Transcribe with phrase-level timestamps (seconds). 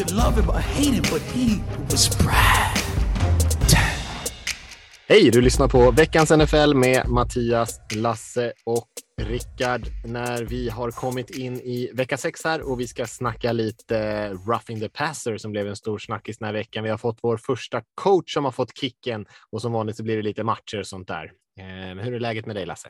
[0.00, 2.78] Could love him or hate him, but he was Brad.
[5.08, 8.88] Hej, du lyssnar på veckans NFL med Mattias, Lasse och
[9.22, 9.82] Rickard.
[10.04, 14.80] När vi har kommit in i vecka sex här och vi ska snacka lite roughing
[14.80, 16.84] the passer som blev en stor snackis den här veckan.
[16.84, 20.16] Vi har fått vår första coach som har fått kicken och som vanligt så blir
[20.16, 21.32] det lite matcher och sånt där.
[21.60, 22.88] Eh, hur är läget med dig Lasse?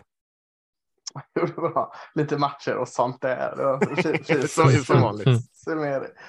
[1.57, 1.93] Bra.
[2.15, 4.47] Lite matcher och sånt där.
[4.85, 5.45] Som, vanligt.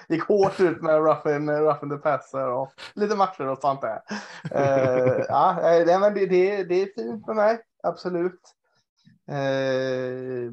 [0.10, 4.02] Gick hårt ut med roughen, roughen the passer och lite matcher och sånt där.
[4.52, 8.42] Eh, ja, nej, men det, det, det är fint för mig, absolut.
[9.32, 10.52] Uh,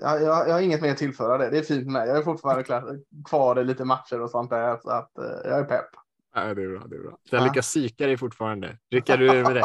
[0.00, 1.50] jag, jag har inget mer att tillföra det.
[1.50, 2.08] Det är fint för mig.
[2.08, 4.76] Jag är fortfarande klar, kvar i lite matcher och sånt där.
[4.82, 5.88] Så att, eh, jag är pepp.
[6.34, 6.86] Ja, det är bra.
[6.86, 7.18] Det är bra.
[7.30, 7.44] Jag Ja.
[7.44, 8.78] lyckas psyka dig fortfarande.
[8.90, 9.64] Rickard, hur är det med dig?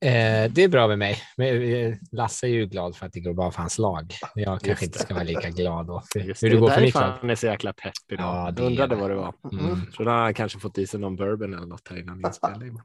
[0.00, 1.18] Eh, det är bra med mig.
[1.36, 4.12] Men eh, Lasse är ju glad för att det går bra för hans lag.
[4.34, 5.02] Jag kanske inte det.
[5.04, 6.02] ska vara lika glad då.
[6.14, 7.12] Just hur det går för mitt lag.
[7.20, 8.26] han är så jäkla pepp idag.
[8.46, 9.02] Ja, det jag undrade är det.
[9.02, 9.34] vad det var.
[9.52, 9.80] Mm.
[9.92, 12.78] Så då har han kanske fått i sig någon bourbon eller något här innan inspelning.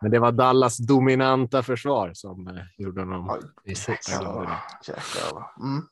[0.00, 3.40] Men det var Dallas dominanta försvar som eh, gjorde honom.
[5.22, 5.44] Glad.
[5.60, 5.82] Mm.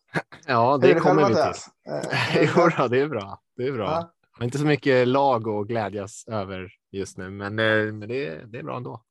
[0.46, 2.42] Ja, det är kommer vi till.
[2.42, 3.40] Eh, Jo, då, det är bra.
[3.56, 4.10] Det är bra.
[4.38, 4.44] Ja.
[4.44, 8.58] Inte så mycket lag att glädjas över just nu, men, eh, men det, är- det
[8.58, 9.02] är bra ändå.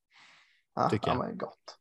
[0.76, 1.26] Ja, tycker ja, jag.
[1.26, 1.78] men gott.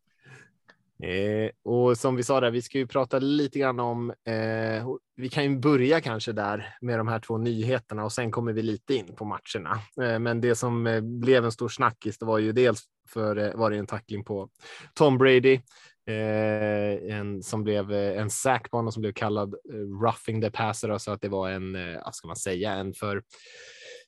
[1.03, 4.11] Eh, och som vi sa där, vi ska ju prata lite grann om.
[4.11, 8.53] Eh, vi kan ju börja kanske där med de här två nyheterna och sen kommer
[8.53, 9.81] vi lite in på matcherna.
[10.03, 13.55] Eh, men det som eh, blev en stor snackis, det var ju dels för eh,
[13.55, 14.49] var det en tackling på
[14.95, 15.61] Tom Brady.
[16.07, 19.55] Eh, en som blev en sack på honom som blev kallad
[20.03, 23.23] roughing the passer, alltså att det var en, vad ska man säga, en för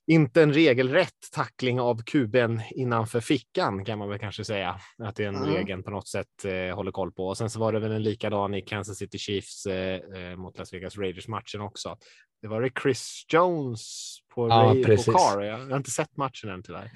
[0.06, 5.24] inte en regelrätt tackling av kuben innanför fickan kan man väl kanske säga att det
[5.24, 5.54] är en Mm.
[5.54, 7.26] regeln på något sätt eh, håller koll på.
[7.26, 10.58] Och sen så var det väl en likadan i Kansas City Chiefs eh, eh, mot
[10.58, 11.96] Las Vegas Raiders matchen också.
[12.42, 14.54] Det var det Chris Jones på, Ja,
[14.86, 15.02] Ray, på.
[15.12, 15.42] Carr.
[15.42, 16.90] Jag har inte sett matchen än tyvärr.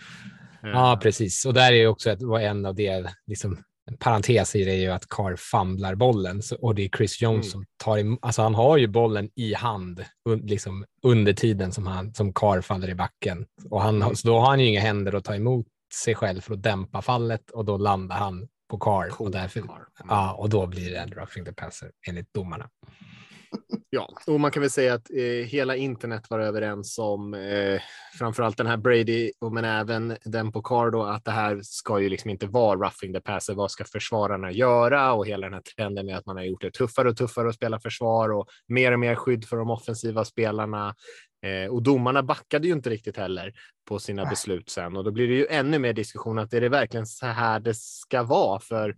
[0.65, 1.47] Eh, Ja, precis.
[1.47, 4.77] Och där är också ett, var en av det, liksom, en parentes i det är
[4.81, 7.51] ju att Carr famlar bollen och det är Chris Jones Mm.
[7.51, 10.05] som tar emot, alltså han har ju bollen i hand
[10.43, 13.47] liksom, under tiden som, han, som Carr faller i backen.
[13.71, 16.41] Och han, har- så då har han ju inga händer att ta emot sig själv
[16.41, 19.09] för att dämpa fallet och då landar han på Carr.
[19.09, 19.67] Cool Och, därför, Carr.
[20.01, 20.09] Mm.
[20.09, 22.69] ja, och då blir det en roughing the passer enligt domarna.
[23.91, 27.81] Ja, och man kan väl säga att eh, hela internet var överens om eh,
[28.19, 32.01] framförallt den här Brady, och men även den på Carr då, att det här ska
[32.01, 33.55] ju liksom inte vara roughing the passer.
[33.55, 35.13] Vad ska försvararna göra?
[35.13, 37.55] Och hela den här trenden med att man har gjort det tuffare och tuffare att
[37.55, 40.95] spela försvar och mer och mer skydd för de offensiva spelarna.
[41.43, 43.53] Eh, och domarna backade ju inte riktigt heller
[43.89, 46.69] på sina beslut sen och då blir det ju ännu mer diskussion att är det
[46.69, 48.61] verkligen så här det ska vara?
[48.61, 48.97] För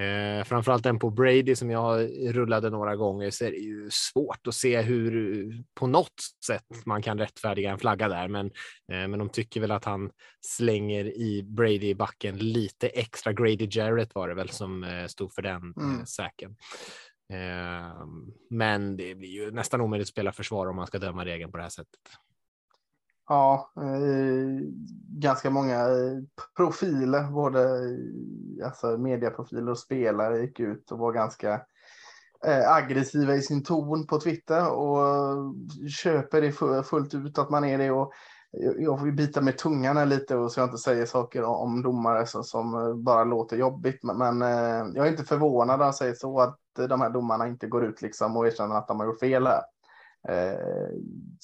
[0.00, 4.46] Eh, framförallt den på Brady som jag rullade några gånger så är det ju svårt
[4.46, 8.28] att se hur på något sätt man kan rättfärdiga en flagga där.
[8.28, 8.46] Men,
[8.92, 10.10] eh, men de tycker väl att han
[10.40, 13.32] slänger i Brady i backen lite extra.
[13.32, 15.98] Grady Jarrett var det väl som eh, stod för den Mm.
[15.98, 16.56] eh, säken.
[17.32, 18.06] Eh,
[18.50, 21.56] men det blir ju nästan omöjligt att spela försvar om man ska döma regeln på
[21.56, 22.00] det här sättet.
[23.32, 24.64] Ja, eh,
[25.08, 26.18] ganska många eh,
[26.56, 27.60] profiler, både
[28.64, 31.54] alltså medieprofiler och spelare gick ut och var ganska
[32.46, 34.98] eh, aggressiva i sin ton på Twitter och
[36.02, 37.90] köper det fullt ut att man är det.
[37.90, 38.12] Och
[38.78, 41.82] jag- får ju bita med tungan här lite och så jag inte säger saker om
[41.82, 44.02] domare som, som bara låter jobbigt.
[44.02, 47.48] Men, men eh, jag är inte förvånad när jag säger så att de här domarna
[47.48, 49.62] inte går ut liksom och erkänner att de har gjort fel här.
[50.28, 50.88] Eh,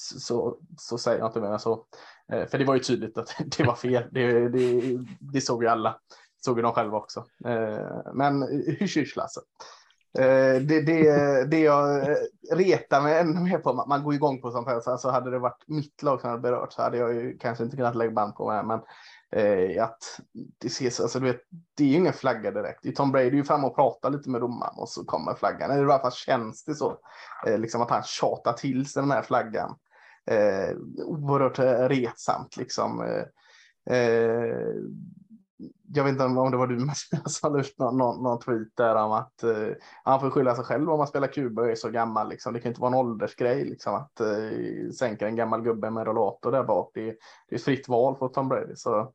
[0.01, 1.85] så, så, säger jag inte mer än så.
[2.33, 4.05] Eh, för det var ju tydligt att det var fel.
[4.11, 5.99] Det, det, det såg ju alla.
[6.45, 7.25] Såg ju de själva också.
[7.45, 8.43] Eh, men
[8.79, 9.41] hysch hysch Lasse.
[10.61, 12.17] Det, det, det jag eh,
[12.53, 15.39] retar mig ännu mer på, man, går igång på sånt här, så alltså hade det
[15.39, 18.35] varit mitt lag som hade berört så hade jag ju kanske inte kunnat lägga band
[18.35, 18.65] på mig.
[18.65, 18.81] Men
[19.81, 20.21] att
[20.61, 21.41] det ses, alltså du vet,
[21.77, 22.97] det är ju ingen flagga direkt.
[22.97, 25.71] Tom Brady är ju fram och pratar lite med domaren och så kommer flaggan.
[25.71, 26.99] Eller i alla fall känns det så.
[27.47, 29.77] Liksom att han tjatar till sig den här flaggan.
[30.31, 33.01] Eh, oerhört eh, retsamt liksom.
[33.01, 34.75] Eh, eh,
[35.95, 36.89] jag vet inte om det var du
[37.27, 39.69] som la ut någon, någon, någon, tweet där om att eh,
[40.05, 42.29] han får skylla sig själv om man spelar Kuba och är så gammal.
[42.29, 42.53] Liksom.
[42.53, 46.53] Det kan inte vara en åldersgrej liksom, att eh, sänka en gammal gubbe med rollator
[46.53, 46.91] där bak.
[46.95, 47.05] Det,
[47.49, 48.77] det är ett fritt val för Tom Brady.
[48.77, 49.13] Så,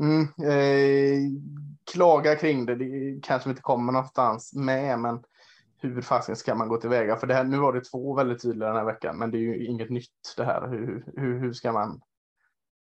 [0.00, 1.18] mm, eh,
[1.92, 5.22] klaga kring det, det kanske inte kommer någonstans med, men
[5.88, 7.16] hur fasen ska man gå tillväga?
[7.16, 9.40] För det här, nu var det två väldigt tydliga den här veckan, men det är
[9.40, 10.68] ju inget nytt det här.
[10.68, 12.00] Hur, hur, hur, ska, man,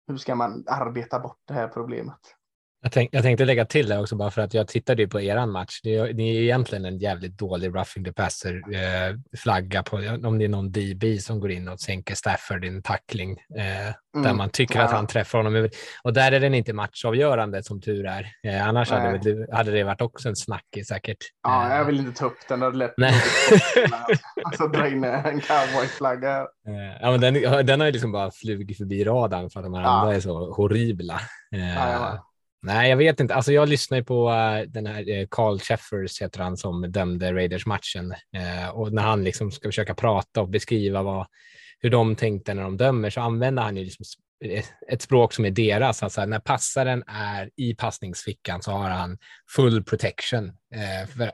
[0.08, 2.36] hur ska man arbeta bort det här problemet?
[2.84, 5.52] Jag, tänk, jag, tänkte lägga till det också bara för att jag tittade på eran
[5.52, 5.80] match.
[5.84, 10.40] Det är, det är egentligen en jävligt dålig roughing the passer eh, flagga på om
[10.40, 13.94] det är någon DB som går in och sänker Stafford i en tackling eh, mm.
[14.24, 14.86] där man tycker ja.
[14.86, 15.70] att han träffar honom.
[16.04, 18.28] Och där är den inte matchavgörande som tur är.
[18.44, 21.18] Eh, annars hade det, hade det varit också en snackis säkert.
[21.44, 22.60] Ja, jag eh, vill inte ta upp den.
[22.60, 22.94] Det hade lätt
[24.44, 26.38] alltså dra in en cowboyflagga.
[26.68, 29.74] Eh, ja, men den, den har ju liksom bara flugit förbi radarn för att de
[29.74, 29.90] här ja.
[29.90, 31.20] andra är så horribla.
[31.50, 32.28] Ja,
[32.64, 33.36] Nej, jag vet inte.
[33.36, 37.34] Alltså, jag lyssnar ju på uh, den här uh, Carl Sheffers heter han som dömde
[37.34, 41.28] Raiders-matchen uh, och när han liksom ska försöka prata och beskriva vad,
[41.80, 44.06] hur de tänkte när de dömer så använder han ju liksom
[44.90, 46.04] ett språk som är deras.
[46.04, 49.18] Alltså när passaren är i passningsfickan så har han
[49.56, 50.52] full protection
[51.18, 51.32] för,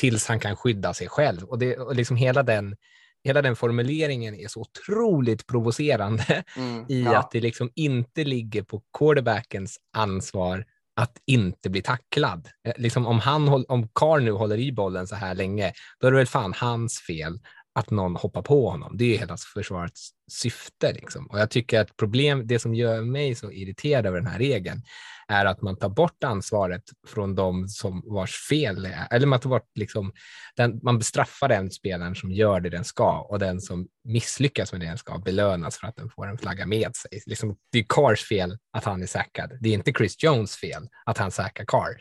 [0.00, 2.76] tills han kan skydda sig själv och, det, och liksom hela den
[3.24, 7.18] hela den formuleringen är så otroligt provocerande mm, i ja.
[7.18, 10.64] att det liksom inte ligger på quarterbackens ansvar
[10.96, 12.48] att inte bli tacklad.
[12.66, 16.10] Eh, liksom om, han, om Carr nu håller i bollen så här länge, då är
[16.10, 17.38] det väl fan hans fel
[17.74, 18.96] att någon hoppar på honom.
[18.96, 20.92] Det är hela försvarets syfte.
[20.92, 21.26] Liksom.
[21.26, 24.82] Och jag tycker att problem, det som gör mig så irriterad över den här regeln
[25.28, 29.08] är att man tar bort ansvaret från de som vars fel det är.
[29.10, 30.12] Eller man tar bort liksom,
[30.56, 34.80] den, man bestraffar den spelaren som gör det den ska och den som misslyckas med
[34.80, 37.22] det den ska belönas för att den får en flagga med sig.
[37.26, 39.58] Liksom, det är Cars fel att han är säkrad.
[39.60, 41.96] Det är inte Chris Jones fel att han säkrar Car.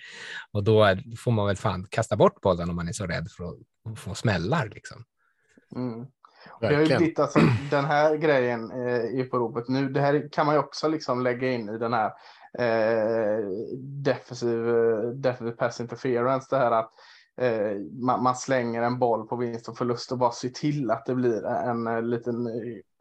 [0.51, 3.43] Och då får man väl fan kasta bort bollen om man är så rädd för
[3.43, 4.69] att få smällar.
[4.75, 5.03] Liksom.
[5.75, 6.05] Mm.
[6.59, 7.39] Det har ju blivit alltså,
[7.71, 9.89] den här grejen eh, i på ropet nu.
[9.89, 12.13] Det här kan man ju också liksom lägga in i den här
[12.59, 13.45] eh,
[13.77, 14.65] defensiv,
[15.15, 16.47] defensiv pass interference.
[16.49, 16.91] Det här att
[17.37, 21.05] eh, man, man, slänger en boll på vinst och förlust och bara ser till att
[21.05, 22.47] det blir en, en liten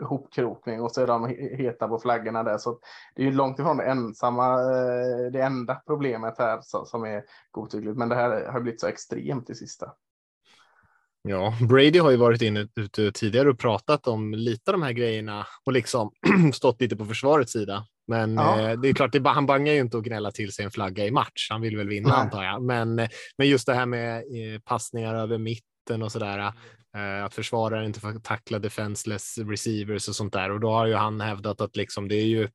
[0.03, 1.27] hopkrokning och så är de
[1.59, 2.59] heta på flaggorna där.
[2.59, 2.79] Så
[3.15, 7.25] det är ju långt ifrån det ensamma, eh, det enda problemet här så, som är
[7.51, 7.99] godtyckligt.
[7.99, 9.93] Men det här har blivit så extremt i sista.
[11.29, 14.93] Ja, Brady har ju varit inne ute tidigare och pratat om lite av de här
[14.93, 16.11] grejerna och liksom
[16.55, 17.87] stått lite på försvarets sida.
[18.09, 18.71] Men ja.
[18.71, 21.07] eh, det är klart, det, han bangar ju inte att gnälla till sig en flagga
[21.07, 21.49] i match.
[21.51, 22.19] Han vill väl vinna Nej.
[22.19, 22.63] antar jag.
[22.63, 23.09] Men, eh,
[23.39, 25.39] men just det här med eh, passningar över
[25.91, 26.53] mitten och sådär.
[26.97, 30.51] Eh, att försvarare inte får tackla defenseless receivers och sånt där.
[30.51, 32.49] Och då har ju han hävdat att liksom det är ju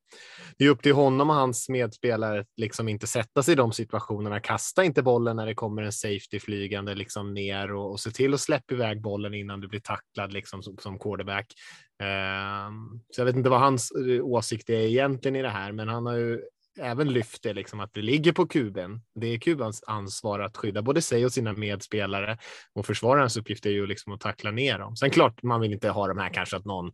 [0.58, 3.72] det är upp till honom och hans medspelare att liksom inte sätta sig i de
[3.72, 4.40] situationerna.
[4.40, 8.34] Kasta inte bollen när det kommer en safety flygande liksom ner och, och se till
[8.34, 11.48] att släppa iväg bollen innan du blir tacklad liksom som, som quarterback.
[12.04, 15.88] Ehm, så jag vet inte vad hans eh, åsikt är egentligen i det här, men
[15.88, 16.42] han har ju
[16.80, 19.02] även lyfter liksom att det ligger på kuben.
[19.16, 22.38] Det är Kubans ansvar att skydda både sig och sina medspelare
[22.74, 24.96] och försvararens uppgift är ju liksom att tackla ner dem.
[24.96, 26.92] Sen klart, man vill inte ha de här kanske att någon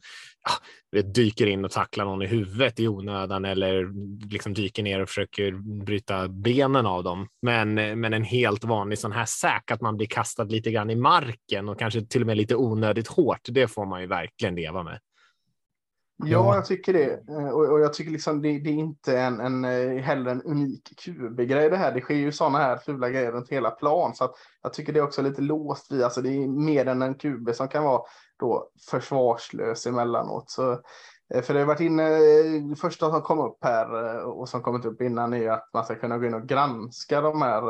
[0.92, 3.88] ja, dyker in och tacklar någon i huvudet i onödan eller
[4.32, 5.52] liksom dyker ner och försöker
[5.86, 7.28] bryta benen av dem.
[7.42, 10.96] Men, men en helt vanlig sån här säk att man blir kastad lite grann i
[10.96, 13.42] marken och kanske till och med lite onödigt hårt.
[13.44, 15.00] Det får man ju verkligen leva med.
[16.26, 17.30] Ja, jag tycker det.
[17.30, 20.42] Eh, och, och jag tycker liksom det, det, är inte en, en, eh, heller en
[20.42, 21.92] unik QB-grej det här.
[21.92, 24.16] Det sker ju sådana här fula grejer runt hela plan.
[24.16, 24.32] Så att
[24.64, 27.56] jag tycker det är också lite låst vid, alltså det är mer än en QB
[27.56, 28.02] som kan vara
[28.40, 30.50] då försvarslös emellanåt.
[30.50, 30.72] Så,
[31.34, 32.10] eh, för det har varit inne,
[32.70, 35.96] det första som kom upp här och som kommit upp innan är att man ska
[35.96, 37.64] kunna gå in och granska de här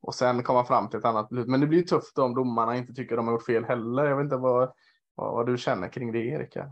[0.00, 1.48] och sen komma fram till ett annat beslut.
[1.48, 4.04] Men det blir tufft om domarna inte tycker de har gjort fel heller.
[4.04, 4.72] Jag vet inte vad,
[5.14, 6.70] vad, vad du känner kring det, Erika?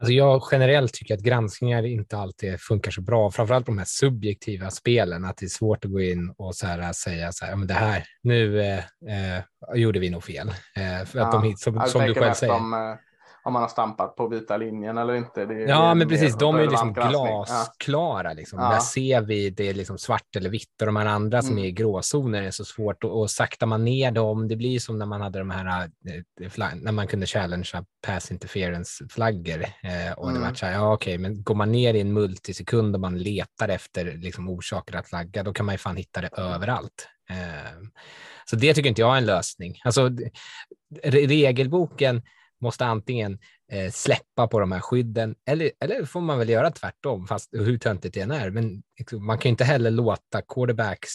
[0.00, 4.70] Alltså jag generellt tycker att granskningar inte alltid funkar så bra, framförallt de här subjektiva
[4.70, 7.68] spelen, att det är svårt att gå in och så här, säga så här, men
[7.68, 9.42] det här, nu eh, eh,
[9.74, 10.48] gjorde vi nog fel.
[10.48, 12.52] Eh, för att ja, de, som, som du själv säger.
[12.52, 12.96] De,
[13.44, 15.40] om man har stampat på vita linjen eller inte.
[15.68, 16.38] Ja, men precis.
[16.38, 18.32] De är liksom glasklara.
[18.32, 18.58] Liksom.
[18.58, 18.70] Ja.
[18.70, 21.64] Där ser vi det är liksom svart eller vitt och de här andra som mm.
[21.64, 24.48] är i gråzoner är så svårt och, och saktar man ner dem.
[24.48, 25.90] Det blir som när man hade de här,
[26.40, 30.40] eh, när man kunde challengea pass interference-flaggor eh, och mm.
[30.40, 33.00] det var så här, ja okej, okay, men går man ner i en multisekund och
[33.00, 37.08] man letar efter liksom, orsaker att flagga, då kan man ju fan hitta det överallt.
[37.30, 37.88] Eh,
[38.50, 39.80] så det tycker inte jag är en lösning.
[39.84, 40.10] Alltså,
[41.04, 42.22] regelboken
[42.60, 43.38] måste antingen
[43.72, 47.78] eh, släppa på de här skydden eller, eller får man väl göra tvärtom, fast hur
[47.78, 48.50] töntigt det än är.
[48.50, 51.10] Men liksom, man kan inte heller låta quarterbacks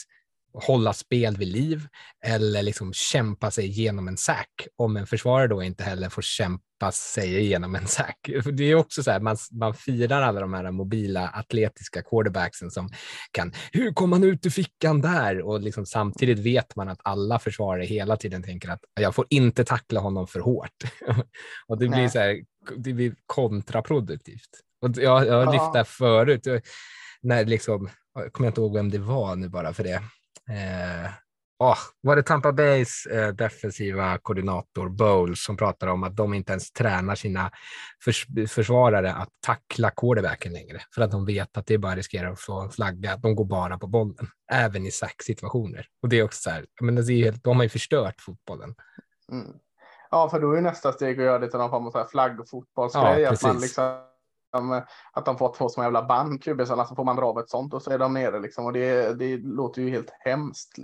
[0.53, 1.87] hålla spel vid liv
[2.25, 6.63] eller liksom kämpa sig igenom en sack om en försvarare då inte heller får kämpa
[6.91, 8.29] sig igenom en sack.
[8.53, 12.89] Det är också så här, man, man firar alla de här mobila atletiska quarterbacksen som
[13.31, 15.41] kan, hur kom han ut ur fickan där?
[15.41, 19.63] Och liksom samtidigt vet man att alla försvarare hela tiden tänker att jag får inte
[19.63, 20.83] tackla honom för hårt.
[21.67, 22.41] och det blir, så här,
[22.77, 24.49] det blir kontraproduktivt.
[24.81, 26.47] Och jag, jag har lyft det här förut,
[27.21, 30.03] när liksom, jag kommer inte ihåg vem det var nu bara för det,
[30.49, 31.11] Eh,
[31.71, 36.51] oh, var det Tampa Bays eh, defensiva koordinator Bowles som pratade om att de inte
[36.51, 37.51] ens tränar sina
[38.03, 42.39] förs försvarare att tackla quarterbacken längre för att de vet att det bara riskerar att
[42.39, 43.17] få en flagga.
[43.17, 45.87] De går bara på bollen, även i sack-situationer.
[46.01, 48.75] Och det är också så här, men det är helt, de har ju förstört fotbollen.
[49.31, 49.53] Mm.
[50.11, 53.21] Ja, för då är nästa steg att göra det till någon form av flaggfotbollsgrej.
[53.21, 53.99] Ja, att man liksom
[55.13, 57.73] att de får två små jävla band, kubisarna, så får man dra av ett sånt
[57.73, 58.65] och så är de nere liksom.
[58.65, 60.77] Och det, det låter ju helt hemskt.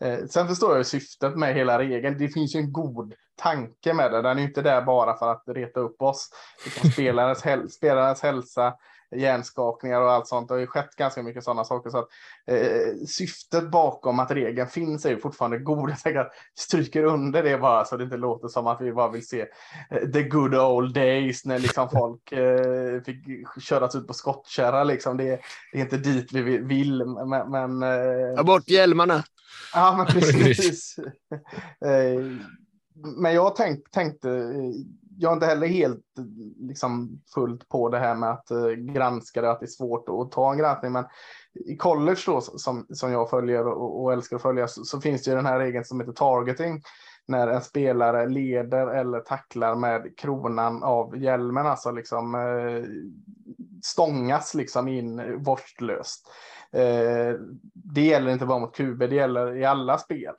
[0.00, 2.18] Eh, sen förstår jag syftet med hela regeln.
[2.18, 4.22] Det finns ju en god tanke med det.
[4.22, 6.28] Den är ju inte där bara för att reta upp oss.
[6.64, 8.74] Liksom spelarens, häl spelarens hälsa,
[9.16, 10.48] hjärnskakningar och allt sånt.
[10.48, 11.90] Det har ju skett ganska mycket sådana saker.
[11.90, 12.08] Så att,
[12.46, 15.90] eh, syftet bakom att regeln finns är ju fortfarande god.
[15.90, 19.10] Jag tänker att stryker under det bara så det inte låter som att vi bara
[19.10, 19.46] vill se
[19.90, 23.18] eh, the good old days när liksom folk eh, fick
[23.62, 24.84] köras ut på skottkärra.
[24.84, 25.16] Liksom.
[25.16, 25.40] Det,
[25.72, 27.04] det, är inte dit vi vill.
[27.04, 29.24] Men, men eh, Ta bort hjälmarna.
[29.74, 30.98] Ja, men precis.
[31.84, 32.22] Eh,
[33.16, 34.28] men jag tänk, tänkte
[35.20, 36.04] jag är inte heller helt
[36.60, 40.32] liksom, fullt på det här med att eh, granska det, att det är svårt att
[40.32, 40.92] ta en granskning.
[40.92, 41.04] Men
[41.54, 45.22] i college då, som, som jag följer och, och älskar att följa, så, så, finns
[45.22, 46.82] det ju den här regeln som heter targeting.
[47.26, 52.84] När en spelare leder eller tacklar med kronan av hjälmen, alltså liksom eh,
[53.82, 56.30] stångas liksom in vårdslöst.
[56.72, 57.34] Eh,
[57.74, 60.34] det gäller inte bara mot QB, det gäller i alla spel.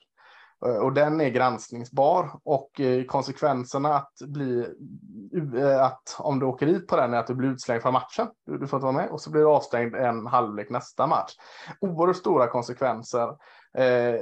[0.66, 4.66] Eh, och den är granskningsbar och eh, konsekvenserna att bli
[5.56, 8.28] eh, att om du åker dit på den är att du blir utslängd från matchen.
[8.46, 11.32] Du, du får inte vara med och så blir du avstängd en halvlek nästa match.
[11.80, 13.28] Oerhört stora konsekvenser.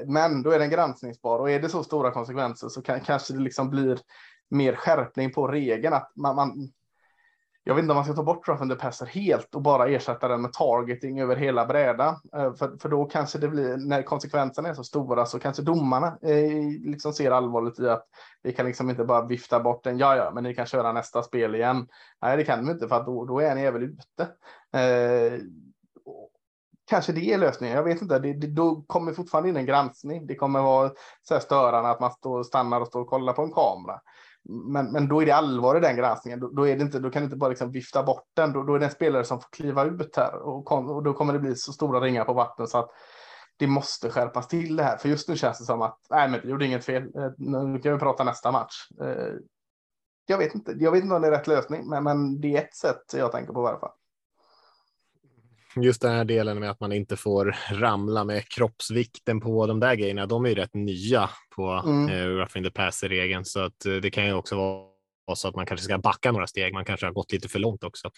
[0.07, 3.41] Men då är den granskningsbar och är det så stora konsekvenser så kan, kanske det
[3.41, 3.99] liksom blir
[4.51, 6.71] mer skärpning på regeln att man, man
[7.65, 10.29] jag vet inte om man ska ta bort rough the passer helt och bara ersätta
[10.29, 12.15] den med targeting över hela brädan.
[12.37, 16.19] Eh, för, för då kanske det blir, när konsekvenserna är så stora så kanske domarna
[16.23, 16.51] eh,
[16.85, 18.07] liksom ser allvarligt i att
[18.43, 19.99] vi kan liksom inte bara vifta bort den.
[19.99, 21.89] Ja, ja, men ni kan köra nästa spel igen.
[22.23, 24.23] Nej, det kan de inte för att då, då är ni även ute.
[24.79, 25.41] Eh,
[26.91, 27.77] kanske det är lösningen.
[27.77, 28.19] Jag vet inte.
[28.19, 30.27] Det, det, då kommer fortfarande in en granskning.
[30.27, 30.91] Det kommer vara
[31.23, 34.01] så här störande att man står, stannar och står och kollar på en kamera.
[34.49, 36.41] Men, men då är det allvar i den granskningen.
[36.41, 38.53] Då, då, är det inte, då kan du inte bara liksom vifta bort den.
[38.53, 41.13] Då, då är det en spelare som får kliva ut här och, kom, och då
[41.13, 42.91] kommer det bli så stora ringar på vattnet så att
[43.57, 44.97] det måste skärpas till det här.
[44.97, 47.03] För just nu känns det som att nej, men vi gjorde inget fel.
[47.03, 48.75] Eh, nu kan vi prata nästa match.
[49.03, 49.35] Eh,
[50.27, 50.73] jag vet inte.
[50.79, 53.33] Jag vet inte om det är rätt lösning, men, men det är ett sätt jag
[53.33, 54.00] tänker på i alla fall
[55.77, 59.95] just den här delen med att man inte får ramla med kroppsvikten på de där
[59.95, 62.09] grejerna, de är ju rätt nya på mm.
[62.09, 64.91] eh, roughing the passer-regeln, så att eh, det kan ju också vara
[65.37, 66.73] så att man kanske ska backa några steg.
[66.73, 68.11] Man kanske har gått lite för långt också.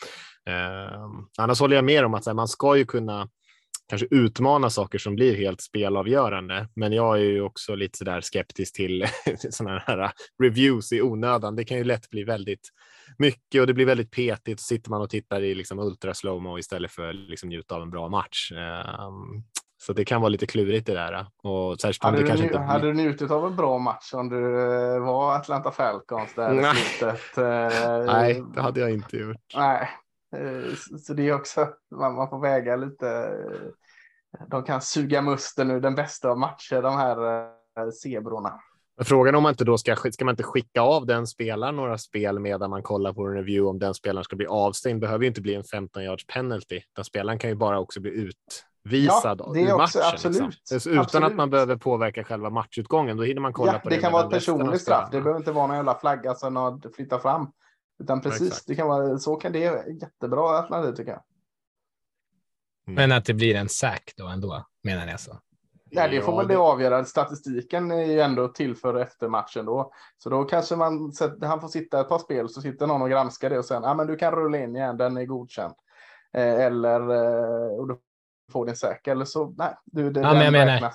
[0.49, 3.29] Eh, annars håller jag med om att här, man ska ju kunna
[3.89, 6.69] kanske utmana saker som blir helt spelavgörande.
[6.77, 9.07] Men jag är ju också lite så där skeptisk till
[9.51, 10.13] sådana här
[10.43, 11.57] reviews i onödan.
[11.57, 12.69] Det kan ju lätt bli väldigt
[13.19, 14.61] mycket och det blir väldigt petigt.
[14.61, 17.91] Så sitter man och tittar i liksom ultra slowmo istället för liksom njuta av en
[17.91, 18.53] bra match.
[18.53, 19.45] Um,
[19.87, 21.27] så det kan vara lite klurigt det där.
[21.43, 22.59] Och särskilt hade, det du, kanske inte...
[22.59, 24.61] hade du njutit av en bra match om du
[24.95, 27.39] eh, var Atlanta Falcons där i slutet?
[27.39, 29.37] Eh, Nej, det hade jag inte gjort.
[29.57, 29.89] Nej,
[30.99, 33.37] så det är också, man, man får väga lite.
[34.49, 38.61] De kan suga musten ur den bästa av matcher, de här zebrorna.
[39.01, 42.39] Frågan om man inte då ska, ska man inte skicka av den spelaren några spel
[42.39, 45.41] medan man kollar på en review om den spelaren ska bli avstängd behöver ju inte
[45.41, 46.81] bli en 15 yards penalty.
[46.97, 50.03] Den spelaren kan ju bara också bli utvisad ja, är ur matchen.
[50.13, 50.31] Liksom.
[50.33, 50.93] Absolut, liksom.
[50.93, 51.27] Utan absolut.
[51.27, 53.17] att man behöver påverka själva matchutgången.
[53.17, 53.95] Då hinner man kolla ja, på det.
[53.95, 55.09] Det kan vara ett personligt straff.
[55.13, 57.53] Det behöver inte vara någon jävla flagga som flyttar fram.
[58.03, 61.23] Utan precis, ja, det kan vara så kan det vara jättebra alternativ tycker jag.
[62.87, 62.95] Mm.
[62.95, 65.41] Men att det blir en sack då ändå menar ni alltså?
[65.95, 67.05] Nej, det får väl det avgöra.
[67.05, 69.93] Statistiken är ju ändå till för efter matchen då.
[70.19, 73.51] Så då kanske man, han får sitta ett par spel så sitter någon och granskar
[73.51, 75.75] det och sen, ja men du kan rulla in igen, den är godkänd.
[76.35, 77.99] Eh, eller, eh, och du
[78.53, 79.13] får din säker.
[79.13, 79.75] Eller så, nej.
[79.85, 80.93] Du, det, ja, men jag menar,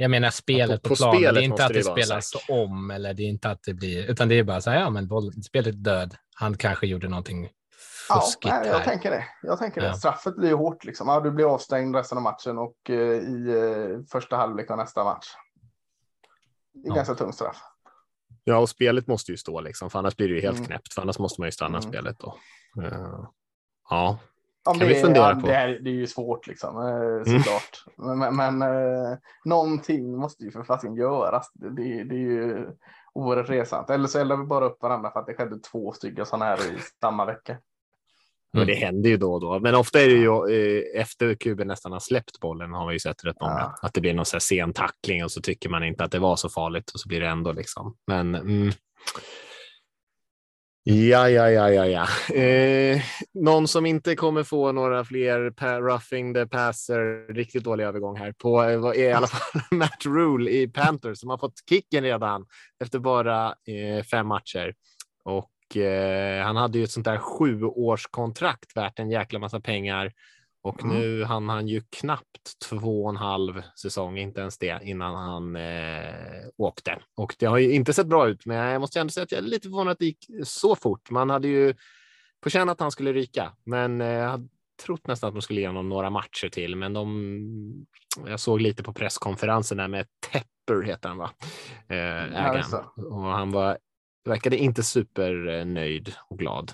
[0.00, 1.16] Jag menar spelet på- på, planen.
[1.16, 4.10] spelet Det är inte att det spelas om eller det är inte att det blir,
[4.10, 6.14] utan det är bara så här, ja men boll, spelet är död.
[6.34, 7.48] Han kanske gjorde någonting
[8.08, 8.84] Ja, fuskigt nej, jag här.
[8.84, 9.24] tänker det.
[9.42, 9.88] Jag tänker Ja.
[9.88, 9.94] det.
[9.96, 11.08] Straffet blir ju hårt liksom.
[11.08, 15.04] Ja, du blir avstängd resten av matchen och eh, i eh, första halvlek av nästa
[15.04, 15.26] match.
[16.74, 16.94] Det är Ja.
[16.94, 17.56] ganska tungt straff.
[18.44, 20.66] Ja, och spelet måste ju stå liksom, för annars blir det ju helt Mm.
[20.66, 20.94] knäppt.
[20.94, 21.90] För annars måste man ju stanna Mm.
[21.90, 22.36] spelet då.
[22.82, 23.18] Eh,
[23.90, 24.18] ja,
[24.68, 25.46] Ja, Kan det, vi fundera ja, på.
[25.46, 27.42] Det, är, det är ju svårt liksom, eh, Mm.
[27.42, 27.84] såklart.
[27.96, 31.50] Men, men, men eh, någonting måste ju för fasiken göras.
[31.54, 32.66] Det, det, det är ju
[33.14, 33.90] oerhört resant.
[33.90, 36.56] Eller så eldar vi bara upp varandra för att det skedde två stycken sådana här
[36.58, 37.56] i samma vecka.
[38.52, 38.74] men Mm.
[38.74, 39.60] det händer ju då och då.
[39.60, 40.28] Men ofta är det ju
[40.86, 43.58] eh, efter kuben nästan har släppt bollen har vi ju sett rätt många.
[43.58, 43.74] Ja.
[43.82, 46.18] Att det blir någon så här sen tackling och så tycker man inte att det
[46.18, 47.96] var så farligt och så blir det ändå liksom.
[48.06, 48.70] Men mm.
[50.82, 52.34] Ja, ja, ja, ja, ja.
[52.34, 53.00] Eh,
[53.34, 58.62] någon som inte kommer få några fler roughing the passer, riktigt dålig övergång här, på
[58.62, 62.46] eh, är i alla fall Matt Rule i Panthers som har fått kicken redan
[62.84, 64.74] efter bara eh, fem matcher.
[65.24, 70.12] Och eh, han hade ju ett sånt där sjuårskontrakt värt en jäkla massa pengar.
[70.68, 70.96] Och Mm.
[70.98, 75.56] nu hann han ju knappt två och en halv säsong, inte ens det, innan han
[75.56, 76.98] eh, åkte.
[77.16, 79.38] Och det har ju inte sett bra ut, men jag måste ändå säga att jag
[79.38, 81.10] är lite förvånad att det gick så fort.
[81.10, 81.74] Man hade ju
[82.40, 84.48] på känn att han skulle ryka, men eh, jag hade
[84.84, 86.76] trott nästan att de skulle ge honom några matcher till.
[86.76, 87.86] Men de,
[88.26, 91.30] jag såg lite på presskonferensen där med Tepper heter han va?
[91.88, 91.96] Eh,
[92.46, 92.64] ägaren.
[93.10, 93.78] Och han var,
[94.24, 96.72] verkade inte supernöjd och glad.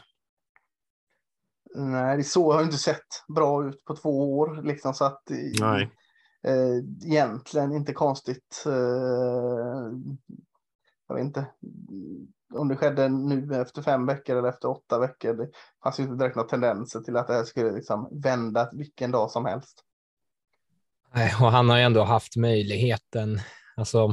[1.75, 4.63] Nej, det så har ju inte sett bra ut på två år.
[4.63, 5.23] Liksom, så att,
[5.61, 5.91] Nej.
[6.47, 8.65] Eh, egentligen inte konstigt.
[8.67, 9.93] Eh,
[11.09, 11.47] jag vet inte
[12.55, 15.35] om det skedde nu efter fem veckor eller efter åtta veckor.
[15.35, 15.51] Det
[15.83, 19.31] fanns ju inte direkt några tendenser till att det här skulle liksom vända vilken dag
[19.31, 19.85] som helst.
[21.15, 23.41] Nej, Och han har ju ändå haft möjligheten.
[23.77, 24.09] Alltså,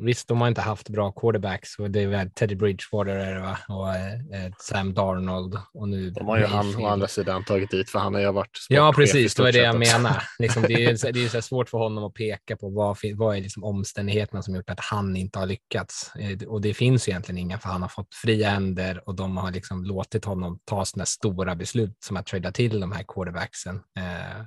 [0.00, 3.40] visst, de har inte haft bra quarterbacks och det är väl Teddy Bridgewater är det,
[3.40, 3.58] va?
[3.68, 6.10] och eh, Sam Darnold och nu.
[6.10, 8.92] De har ju han å andra sidan tagit dit, för han har ju varit Ja,
[8.96, 9.34] precis.
[9.34, 10.22] Det var det jag menar.
[10.38, 13.40] Liksom, det är det är så svårt för honom att peka på vad, vad är
[13.40, 16.12] liksom omständigheterna som gjort att han inte har lyckats.
[16.16, 19.36] Eh, Och det finns ju egentligen inga, för han har fått fria händer och de
[19.36, 23.76] har liksom låtit honom ta sådana stora beslut som att trada till de här quarterbacksen.
[23.98, 24.44] Eh,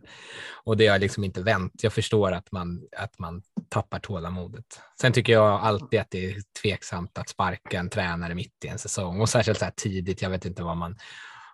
[0.63, 1.73] och det har liksom inte vänt.
[1.84, 4.65] Jag förstår att man, att man tappar tålamodet.
[5.01, 8.67] Sen tycker jag jag alltid att det är tveksamt att sparka en tränare mitt i
[8.67, 10.21] en säsong och särskilt så här tidigt.
[10.21, 10.95] Jag vet inte vad man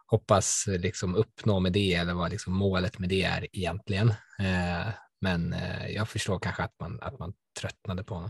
[0.06, 4.10] hoppas liksom uppnå med det eller vad liksom målet med det är egentligen.
[4.40, 4.88] Eh,
[5.22, 8.30] men eh, jag förstår kanske att man, att man tröttnade på honom.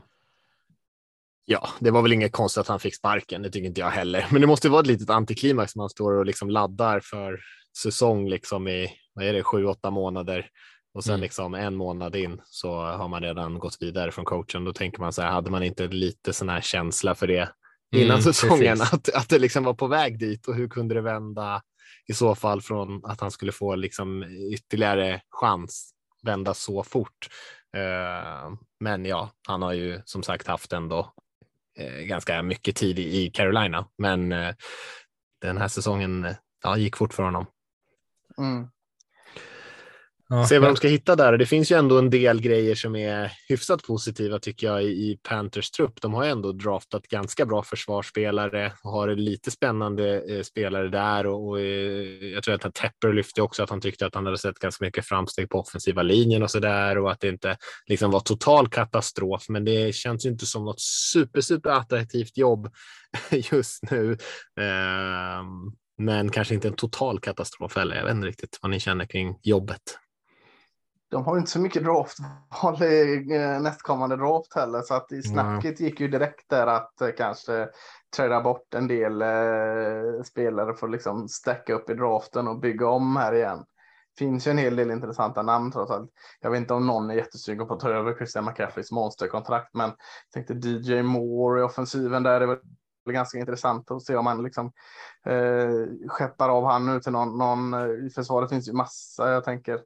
[1.45, 3.41] Ja, det var väl inget konstigt att han fick sparken.
[3.41, 4.27] Det tycker inte jag heller.
[4.31, 7.39] Men det måste vara ett litet antiklimax när man står och liksom laddar för
[7.77, 10.49] säsong liksom i vad är det, sju, åtta månader
[10.93, 11.21] och sen Mm.
[11.21, 14.63] liksom en månad in så har man redan gått vidare från coachen.
[14.63, 17.49] Då tänker man så här, hade man inte lite sån här känsla för det
[17.95, 18.93] innan Mm, säsongen precis.
[18.93, 21.61] att, att det liksom var på väg dit och hur kunde det vända
[22.07, 24.23] i så fall från att han skulle få liksom
[24.53, 25.91] ytterligare chans
[26.23, 27.29] vända så fort.
[27.77, 31.13] Eh, men ja, han har ju som sagt haft ändå
[31.77, 34.55] eh, ganska mycket tid i, Carolina, men eh,
[35.41, 37.45] den här säsongen ja, gick fort för honom.
[38.37, 38.67] Mm.
[40.33, 41.37] Ja, Se vad de ska hitta där.
[41.37, 45.71] Det finns ju ändå en del grejer som är hyfsat positiva tycker jag i, Panthers
[45.71, 46.01] trupp.
[46.01, 51.25] De har ju ändå draftat ganska bra försvarsspelare och har lite spännande eh, spelare där
[51.25, 51.65] och, och eh,
[52.33, 55.05] jag tror att Tepper lyfte också att han tyckte att han hade sett ganska mycket
[55.05, 59.45] framsteg på offensiva linjen och så där och att det inte liksom var total katastrof.
[59.49, 62.69] Men det känns ju inte som något super, super attraktivt jobb
[63.51, 64.17] just nu.
[64.61, 67.95] Ehm, men kanske inte en total katastrof heller.
[67.95, 69.81] Jag vet inte riktigt vad ni känner kring jobbet.
[71.11, 75.79] De har inte så mycket draftval i eh, nästkommande draft heller, så att i snacket
[75.79, 77.69] gick ju direkt där att eh, kanske
[78.15, 82.89] träda bort en del eh, spelare för att liksom stacka upp i draften och bygga
[82.89, 83.65] om här igen.
[84.17, 86.11] Finns ju en hel del intressanta namn trots allt.
[86.39, 89.89] Jag vet inte om någon är jättesugen på att ta över Christian McCaffreys monsterkontrakt, men
[90.33, 92.57] jag tänkte DJ Moore i offensiven där är väl
[93.09, 94.71] ganska intressant att se om man liksom
[95.25, 99.31] eh, skeppar av han nu till någon, någon eh, i försvaret finns ju massa.
[99.31, 99.81] Jag tänker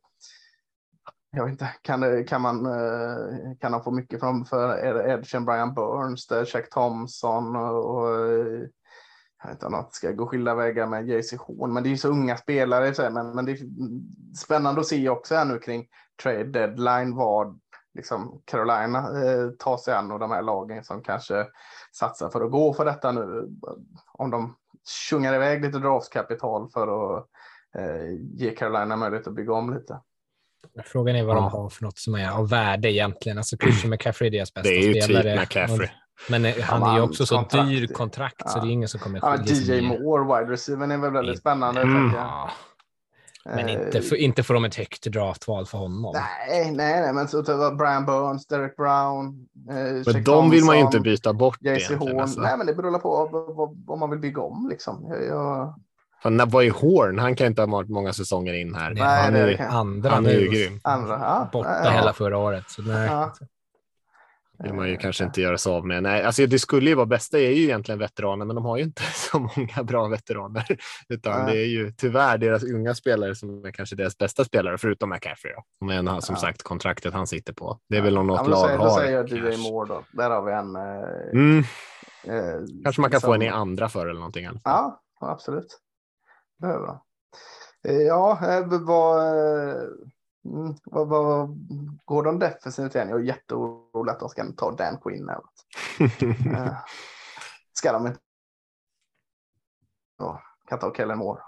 [1.35, 5.73] jag vet inte, kan, kan man eh, kan han få mycket från för Edgen Brian
[5.73, 8.67] Burns, där Jack Thompson och, och eh,
[9.43, 11.91] jag vet inte om något ska gå skilda vägar med JC Horn, men det är
[11.91, 12.93] ju så unga spelare.
[12.93, 13.57] Så här, men, men det är
[14.37, 15.87] spännande att se också här nu kring
[16.23, 17.59] trade deadline vad
[17.93, 21.47] liksom Carolina eh, tar sig an och de här lagen som kanske
[21.91, 23.49] satsar för att gå för detta nu.
[24.13, 24.55] Om de
[25.09, 27.27] tjungar iväg lite draftkapital för att
[27.77, 29.99] eh, ge Carolina möjlighet att bygga om lite.
[30.85, 31.41] Frågan är vad Ja.
[31.41, 33.37] de har för något som är av värde egentligen.
[33.37, 35.39] Alltså Christian McCaffrey är deras bästa Det är ju typ spelare.
[35.39, 35.89] McCaffrey.
[36.29, 38.61] Men eh, han Ja, är ju också så kontrakt- dyr kontrakt så Ja.
[38.63, 39.81] det är ingen som kommer Ja, skilja sig DJ.
[39.81, 41.39] Moore, wide receiver, är väl väldigt Mm.
[41.39, 41.81] spännande.
[41.81, 42.11] Mm.
[42.15, 42.49] Ja,
[43.45, 46.13] men Eh, inte, för, inte får de ett högt draftval för honom.
[46.13, 49.47] Nej, nej, nej, men så var Brian Burns, Derek Brown.
[49.69, 51.89] Eh, Men de vill man ju inte byta bort JC.
[51.95, 52.19] Horn.
[52.19, 52.41] Alltså.
[52.41, 55.05] Nej, men det beror på vad, vad, vad man vill bygga om liksom.
[55.09, 55.75] Jag, jag,
[56.23, 57.19] Fan, vad är Horn?
[57.19, 58.93] Han kan inte ha varit många säsonger in här.
[58.93, 60.79] Nej, han, det är, det Andra han är ju nu, grym.
[60.83, 61.49] andra, ja.
[61.53, 62.69] borta ja, hela förra året.
[62.69, 63.07] Så nej.
[63.07, 63.33] Ja.
[64.63, 66.03] vill man ju kanske inte göra sig av med.
[66.03, 68.83] Nej, alltså det skulle ju vara bästa är ju egentligen veteraner, men de har ju
[68.83, 70.65] inte så många bra veteraner,
[71.09, 71.55] utan Nej.
[71.55, 75.53] det är ju tyvärr deras unga spelare som är kanske deras bästa spelare, förutom McCaffrey.
[75.53, 75.85] Då.
[75.85, 76.41] Men han, som Ja.
[76.41, 77.79] sagt, kontraktet han sitter på.
[77.89, 78.85] Det är väl om något ja, lag säger, har.
[78.85, 79.57] Då säger jag DJ.
[79.71, 80.03] Moore då.
[80.11, 80.75] Där har vi en.
[80.75, 81.59] Eh, Mm,
[82.27, 84.47] eh, kanske man kan få som- en i andra för eller någonting.
[84.63, 85.79] Ja, absolut.
[86.57, 86.99] Behöver man.
[87.87, 89.81] Eh, Ja, eh, vad, eh,
[90.45, 91.49] mm, vad, vad
[92.05, 93.09] går de defensivt igen?
[93.09, 95.29] Jag är jätteorolig att de ska ta Dan Quinn.
[97.73, 98.19] Ska de inte?
[100.17, 101.41] Ja, kan ta Kellen Moore.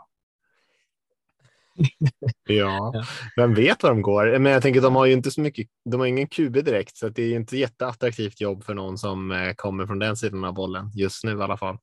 [2.44, 3.04] Ja, Ja.
[3.36, 4.40] vem vet var de går?
[4.40, 5.68] Men jag tänker de har ju inte så mycket.
[5.86, 8.98] De har ingen QB direkt, så att det är ju inte jätteattraktivt jobb för någon
[8.98, 11.78] som kommer från den sidan av bollen just nu i alla fall.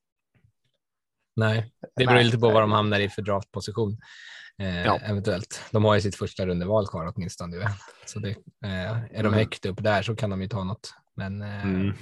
[1.37, 3.99] Nej, det beror Nej, lite på vad de hamnar i för draftposition.
[4.59, 4.99] Eh, Ja.
[5.03, 5.63] Eventuellt.
[5.71, 7.57] De har ju sitt första rundeval kvar åtminstone.
[8.07, 8.31] Så det,
[8.65, 9.33] eh, är de Mm.
[9.35, 10.95] högt upp där så kan de ju ta något.
[11.17, 11.93] Men eh, Mm.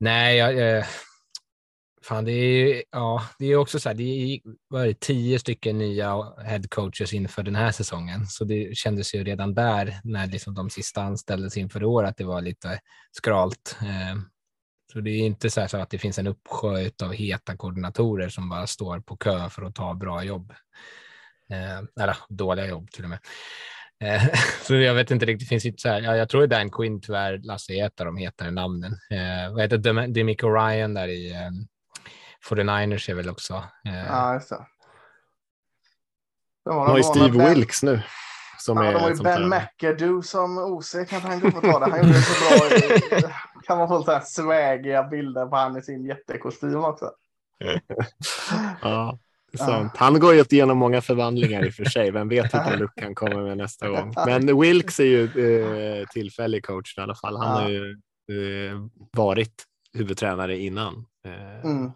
[0.00, 0.84] nej, jag, eh,
[2.02, 3.96] fan det är ju ja, det är också så här.
[3.96, 4.40] Det är,
[4.84, 9.54] det, tio stycken nya head coaches inför den här säsongen, så det kändes ju redan
[9.54, 12.80] där när liksom de sista anställdes inför år att det var lite
[13.12, 13.76] skralt.
[14.92, 18.28] Så det är inte så, här så att det finns en uppsjö av heta koordinatorer
[18.28, 20.52] som bara står på kö för att ta bra jobb.
[21.50, 23.18] Eh, eller dåliga jobb till och med.
[24.04, 24.22] Eh,
[24.62, 27.00] så jag vet inte riktigt, det finns inte så här, ja, jag tror Dan Quinn
[27.00, 28.92] tyvärr, Lasse är ett av de hetare namnen.
[28.92, 31.50] Eh, vad heter Dem- Demico Ryan där i eh,
[32.50, 33.54] 49ers är väl också.
[33.88, 34.66] Eh, Ja, just det.
[36.64, 38.02] De De har ju Steve ben, Wilks nu.
[38.58, 40.92] Som Ja, är de har ju Ben McAdoo som OC.
[40.92, 41.90] Kan inte han gå upp och ta det?
[41.90, 43.18] Han gjorde det så bra.
[43.18, 43.32] i-
[43.66, 47.10] Kan man få så här svägiga bilder på han i sin jättekostym också.
[48.82, 49.18] Ja,
[49.58, 49.92] sant.
[49.96, 52.10] Han går ju igenom många förvandlingar i och för sig.
[52.10, 54.14] Vem vet vilken look han kommer med nästa gång.
[54.26, 55.24] Men Wilks är ju
[56.00, 57.36] eh, tillfällig coach i alla fall.
[57.36, 57.62] Han Ja.
[57.62, 57.90] har ju
[58.70, 58.78] eh,
[59.12, 61.06] varit huvudtränare innan.
[61.26, 61.92] Eh, Mm.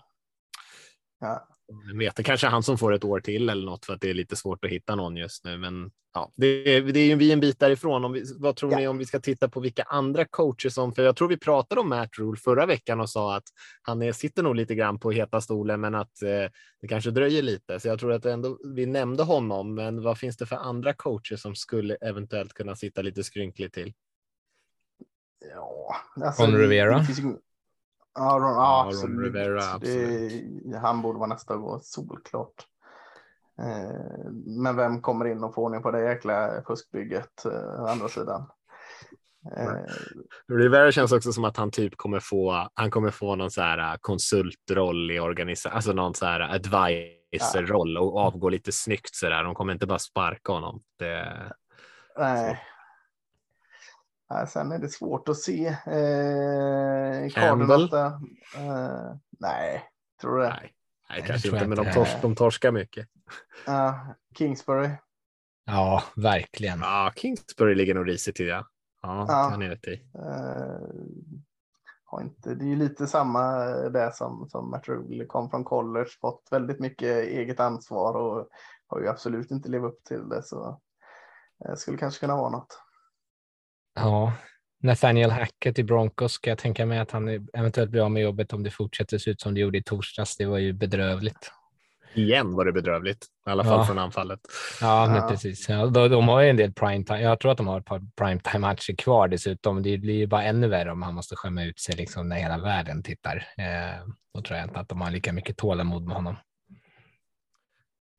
[1.21, 1.49] Ja.
[1.89, 4.01] Vem vet, det kanske är han som får ett år till eller något för att
[4.01, 5.59] det är lite svårt att hitta någon just nu.
[5.59, 8.05] Men ja, det är, det är ju vi en bit därifrån.
[8.05, 8.79] Om vi, vad tror Ja.
[8.79, 11.81] ni om vi ska titta på vilka andra coacher som, för jag tror vi pratade
[11.81, 13.43] om Matt Rule förra veckan och sa att
[13.83, 16.51] han är, sitter nog lite grann på heta stolen, men att eh,
[16.81, 17.81] det kanske dröjer lite.
[17.81, 21.37] Så jag tror att ändå vi nämnde honom, men vad finns det för andra coacher
[21.37, 23.93] som skulle eventuellt kunna sitta lite skrynkligt till?
[25.55, 27.07] Ja, alltså, Ron Rivera?
[28.15, 29.25] Det finns ju- Ja, Ron, ja, Ja, Ron absolut.
[29.35, 32.67] Rivera, Det, han borde vara nästa gå, solklart.
[33.59, 38.09] Eh, men vem kommer in och får ordning på det jäkla fuskbygget eh, å andra
[38.09, 38.51] sidan?
[39.57, 39.73] Eh,
[40.49, 43.79] Rivera känns också som att han typ kommer få, han kommer få någon så här
[43.93, 49.45] äh, konsultroll i organisation, alltså någon så här advisor-roll och avgå lite snyggt så där.
[49.45, 50.83] De kommer inte bara sparka honom.
[50.99, 51.43] Det,
[52.19, 52.61] nej.
[54.35, 55.67] Nej, sen är det svårt att se.
[55.67, 57.93] Eh, Campbell?
[57.93, 58.13] Eh,
[59.41, 59.83] nej,
[60.21, 60.49] tror du det?
[60.49, 60.73] nej,
[61.11, 63.09] nej, kanske inte, men de, tors, de torskar mycket.
[63.67, 64.07] Ja,
[64.39, 64.91] Kingsbury.
[65.65, 66.79] ja, verkligen.
[66.81, 68.67] Ja, Kingsbury ligger nog risigt till, ja.
[69.03, 69.49] Ja, Ja.
[69.51, 69.93] han är rätt i.
[70.15, 70.89] Eh,
[72.05, 73.43] har inte, det är ju lite samma
[73.91, 78.49] där som, som Matt Rule kom från college, fått väldigt mycket eget ansvar och
[78.87, 80.43] har ju absolut inte levt upp till det.
[80.43, 80.81] Så
[81.59, 82.81] det skulle kanske kunna vara något.
[83.95, 84.33] Ja,
[84.83, 88.53] Nathaniel Hackett i Broncos ska jag tänka mig att han eventuellt blir av med jobbet
[88.53, 90.37] om det fortsätter se ut som det gjorde i torsdags.
[90.37, 91.53] Det var ju bedrövligt.
[92.15, 93.85] Igen var det bedrövligt, i alla fall Ja.
[93.87, 94.41] från anfallet.
[94.81, 95.29] Ja, men Ja.
[95.29, 95.69] precis.
[95.69, 97.21] Ja, de, de har ju en del primetime.
[97.21, 99.83] Jag tror att de har ett par primetime-matcher kvar dessutom.
[99.83, 102.59] Det blir ju bara ännu värre om han måste skämma ut sig liksom när hela
[102.59, 103.37] världen tittar.
[103.59, 106.37] Eh, då tror jag inte att de har lika mycket tålamod med honom.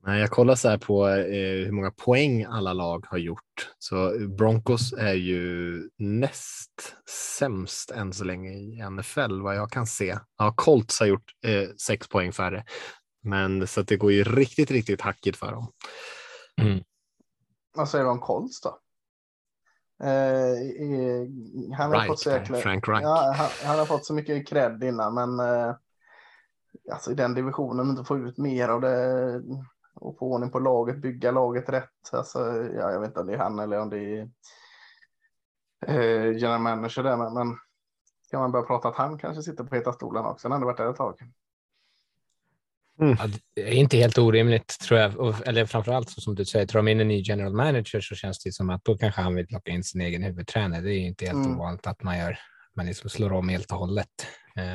[0.06, 3.74] Nej, jag kollar så här på eh, hur många poäng alla lag har gjort.
[3.80, 6.96] Så Broncos är ju näst
[7.38, 10.18] sämst än så länge i NFL vad jag kan se.
[10.38, 12.63] Ja, Colts har gjort eh, sex poäng färre,
[13.24, 15.72] men så att det går ju riktigt, riktigt hackigt för dem.
[17.76, 18.80] Vad säger du om Colts då?
[20.04, 21.28] Eh, eh,
[21.78, 23.02] han har fått så Reich, jäkla...
[23.02, 25.76] Ja, han, han har fått så mycket cred innan, men eh,
[26.91, 29.41] alltså i den divisionen inte få ut mer av det.
[29.95, 31.89] Och få ordning på laget, bygga laget rätt.
[32.12, 32.39] Alltså,
[32.75, 34.29] ja, jag vet inte om det är han eller om det är
[35.88, 37.58] eh, general manager där, men, men
[38.31, 40.45] kan man börja prata att han kanske sitter på heta stolen också.
[40.47, 41.15] Han hade varit där ett tag.
[42.97, 43.17] Ja,
[43.55, 45.17] det är inte helt orimligt tror jag.
[45.19, 48.15] Och, eller framförallt så som du säger, tar de in en ny general manager så
[48.15, 50.81] känns det som att då kanske han vill plocka in sin egen huvudtränare.
[50.81, 51.55] Det är inte helt Mm.
[51.60, 52.39] ovanligt att man gör.
[52.75, 54.08] Man liksom slår om helt och hållet.
[54.55, 54.65] Eh,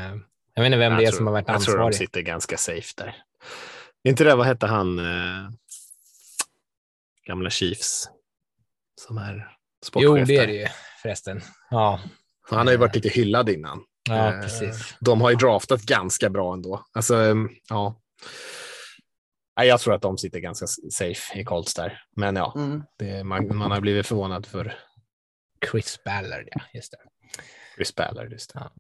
[0.54, 1.94] jag vet inte vem det är Jag som tror- har varit Jag tror de ansvarig.
[1.94, 3.16] sitter ganska safe där.
[4.04, 4.98] Inte det, vad hette han?
[4.98, 5.50] Eh,
[7.26, 8.08] gamla Chiefs
[9.00, 10.04] som är sportchef.
[10.18, 10.66] Jo, det är det ju
[11.02, 11.40] förresten.
[11.70, 12.00] Ja,
[12.50, 13.84] Han har ju varit lite hyllad innan.
[14.08, 14.94] ja Eh, precis.
[15.00, 16.84] De har ju draftat ganska bra ändå.
[16.92, 18.00] Alltså, ehm, ja.
[19.56, 22.02] Nej, Jag tror att de sitter ganska safe i Colts där.
[22.16, 22.82] Men ja, Mm.
[22.98, 24.78] det, man, man har blivit förvånad för
[25.70, 26.98] Chris Ballard, ja, just det.
[27.76, 28.32] Chris Ballard.
[28.32, 28.60] Just det.
[28.60, 28.70] Ja,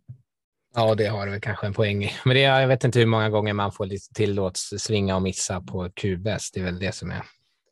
[0.74, 2.12] det har du väl kanske en poäng i.
[2.24, 5.60] Men det, jag vet inte hur många gånger man får lite tillåts svinga och missa
[5.60, 6.50] på QBS.
[6.50, 7.22] Det är väl det som är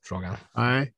[0.04, 0.36] frågan.
[0.56, 0.92] Nej.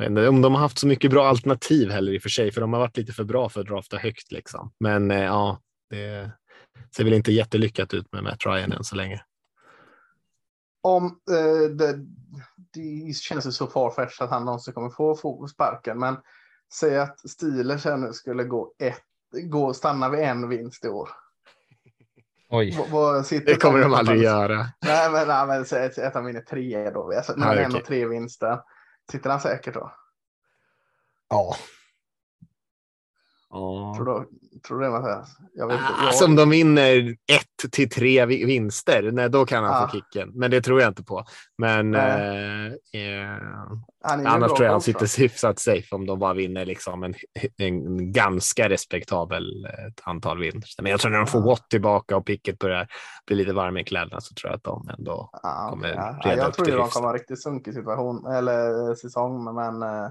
[0.00, 2.60] Inte om de har haft så mycket bra alternativ heller i och för sig, för
[2.60, 4.32] de har varit lite för bra för att drafta högt.
[4.32, 4.72] Liksom.
[4.80, 6.32] Men eh, ja, det
[6.96, 9.24] ser väl inte jättelyckat ut med Matt Ryan än så länge.
[10.82, 11.98] Om eh, det,
[12.74, 16.16] det känns ju så farfetched att han någonsin kommer få, få sparken, men
[16.74, 19.02] säg att Steelers här nu skulle gå ett,
[19.42, 21.08] gå, stanna vid en vinst i år.
[22.48, 24.66] Oj, Vad- vad sitter Det kommer de aldrig göra.
[24.86, 27.12] Nej, men, nej, men säg att, att han vinner tre då.
[27.16, 27.86] Alltså, men Ja, ändå okej.
[27.86, 28.60] tre vinster.
[29.12, 29.92] Sitter han säkert då?
[31.28, 31.56] ja.
[33.96, 34.28] Tror du,
[34.60, 35.36] tror du det Mattias?
[35.54, 35.92] Jag vet inte.
[35.98, 39.88] Jag, Alltså om de vinner ett till tre vi- vinster, nej, då kan han Ja.
[39.88, 40.30] få kicken.
[40.34, 41.24] Men det tror jag inte på.
[41.58, 43.38] Men eh, eh,
[44.04, 47.14] annars tror jag han sitter hyfsat safe om de bara vinner liksom en,
[47.56, 49.70] en ganska respektabel eh,
[50.04, 50.82] antal vinster.
[50.82, 51.40] Men jag tror när de får.
[51.40, 52.88] Watt tillbaka och Pickett börjar
[53.26, 55.94] bli lite varma i kläderna så tror jag att de ändå Ja, kommer okej.
[55.96, 56.18] ja.
[56.24, 58.94] reda ja, Jag upp tror det de kommer ha en riktigt sunkig situation eller eh,
[58.94, 60.08] säsong, men, men eh,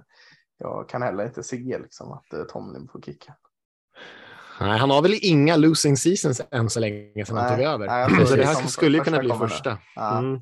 [0.58, 3.36] jag kan heller inte se liksom att eh, Tomlin får kicka.
[4.60, 7.88] Nej, han har väl inga losing seasons än så länge sedan han tog över.
[7.88, 9.78] nej, så det är här skulle ju kunna bli första.
[9.96, 10.18] Ja.
[10.18, 10.42] Mm.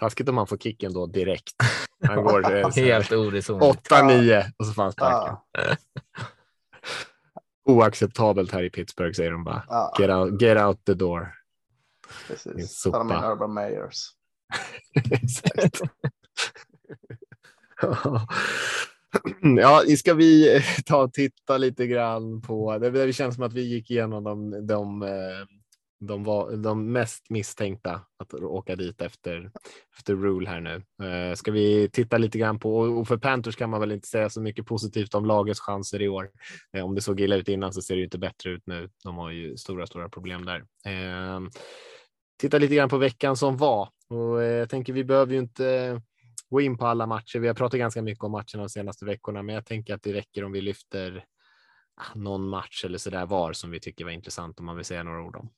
[0.00, 1.52] Taskigt om han får kicken då direkt.
[2.08, 3.90] Han går eh, Helt oresonligt.
[3.90, 5.36] 8-9 och så får han sparken.
[5.52, 5.76] Ja,
[7.72, 9.64] Oacceptabelt här i Pittsburgh säger de bara.
[9.68, 11.34] ja, Get out, get out the door.
[12.26, 12.80] Precis.
[12.80, 12.98] sopa.
[12.98, 14.10] De in Urban Meyers.
[15.10, 15.80] Exakt.
[19.40, 22.90] Ja, ska vi eh, ta och titta lite grann på det?
[22.90, 25.46] Det känns som att vi gick igenom de, de, eh,
[26.00, 29.50] de, var, de mest misstänkta att åka dit efter,
[29.98, 30.82] efter Rule här nu.
[31.06, 34.30] Eh, ska vi titta lite grann på, och för Panthers kan man väl inte säga
[34.30, 36.30] så mycket positivt om lagets chanser i år.
[36.82, 38.88] Om det såg illa ut innan så ser det ju inte bättre ut nu.
[39.04, 40.64] De har ju stora, stora problem där.
[42.40, 46.00] Titta lite grann på veckan som var och jag tänker vi behöver ju inte
[46.50, 47.38] gå in på alla matcher.
[47.38, 50.12] Vi har pratat ganska mycket om matcherna de senaste veckorna, men jag tänker att det
[50.12, 51.24] räcker om vi lyfter
[51.94, 54.84] ah, någon match eller så där var som vi tycker var intressant om man vill
[54.84, 55.48] säga några ord om.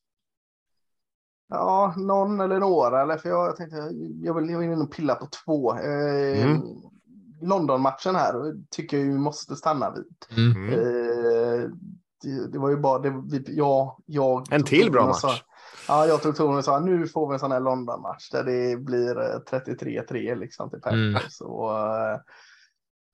[1.48, 3.02] Ja, någon eller några.
[3.02, 3.76] Eller för jag, jag tänkte,
[4.22, 5.78] jag vill, jag vill in och pilla på två.
[5.78, 6.62] Eh, Mm.
[7.42, 10.04] London-matchen här tycker jag vi måste stanna vid.
[10.38, 10.56] Mm.
[10.56, 10.72] Mm.
[10.72, 11.70] Eh,
[12.22, 15.20] det, det var ju bara, det, vi, jag, jag En till bra match.
[15.20, 15.34] Sa,
[15.92, 18.76] ja, jag tog tonen och sa nu får vi en sån här London-match där det
[18.76, 21.14] blir eh, 33-3 liksom till Mm.
[21.14, 21.40] Panthers.
[21.40, 22.18] Och, eh,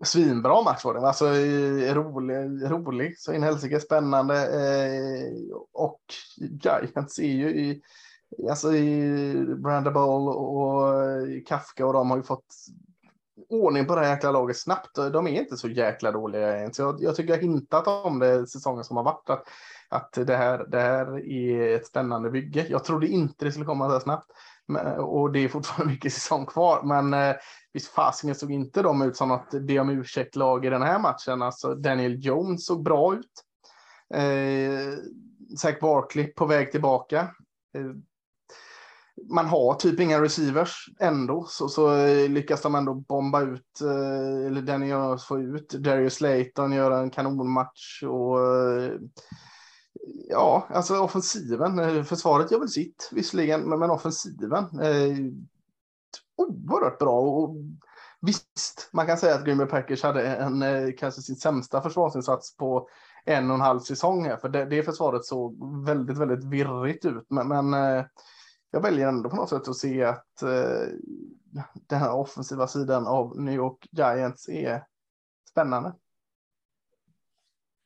[0.05, 1.01] svinbra match var det.
[1.01, 4.35] Alltså eh, rolig, rolig så in helsike spännande.
[4.35, 6.01] Eh, och
[6.37, 7.83] Giants är ju i,
[8.51, 12.55] alltså i Branda Bowl och eh, Kafka och de har ju fått
[13.49, 14.95] ordning på det här jäkla laget snabbt.
[14.95, 16.75] De är inte så jäkla dåliga än.
[16.75, 19.31] Så jag, jag tycker jag hintat om det säsongen som har varit.
[19.31, 19.45] Att,
[19.90, 22.66] att det, här, det här är ett spännande bygge.
[22.68, 24.31] Jag trodde inte det skulle komma så här snabbt.
[24.66, 26.83] Men, och det är fortfarande mycket säsong kvar.
[26.83, 27.37] Men eh,
[27.72, 30.98] visst fasiken såg inte de ut som att be om ursäkt lag i den här
[30.98, 31.42] matchen.
[31.42, 33.44] Alltså Daniel Jones såg bra ut.
[34.14, 34.98] Eh,
[35.59, 37.20] Zach Barkley på väg tillbaka.
[37.74, 37.92] Eh,
[39.31, 44.46] man har typ inga receivers ändå, så, så eh, lyckas de ändå bomba ut, eh,
[44.46, 45.68] eller Daniel Jones få ut.
[45.68, 48.92] Darius Slayton gör en kanonmatch och eh,
[50.29, 55.16] ja, alltså offensiven, eh, försvaret gör väl sitt visserligen, men, offensiven eh,
[56.37, 57.21] oerhört bra.
[57.21, 57.57] Och,
[58.21, 62.57] visst, man kan säga att Green Bay Packers hade en, eh, kanske sin sämsta försvarsinsats
[62.57, 62.88] på
[63.25, 67.27] en och en halv säsong här, för det, det försvaret såg väldigt, väldigt virrigt ut.
[67.29, 68.05] Men, men eh,
[68.71, 70.88] jag väljer ändå på något sätt att se att eh,
[71.88, 74.85] den här offensiva sidan av New York Giants är
[75.51, 75.92] spännande.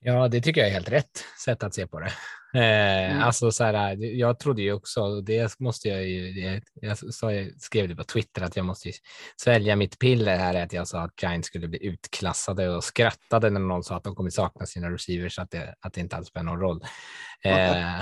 [0.04, 2.06] Ja, det tycker jag är helt rätt sätt att se på det.
[2.06, 2.12] Eh,
[2.54, 3.22] Mm.
[3.22, 7.60] Alltså så här, jag trodde ju också, det måste jag ju, det, jag sa, jag
[7.60, 8.90] skrev det på Twitter att jag måste
[9.36, 13.60] svälja mitt piller här, att jag sa att Giants skulle bli utklassade och skrattade när
[13.60, 16.44] någon sa att de kommer sakna sina receivers, att det, att det inte alls spelar
[16.44, 16.80] någon roll.
[17.44, 18.00] Eh,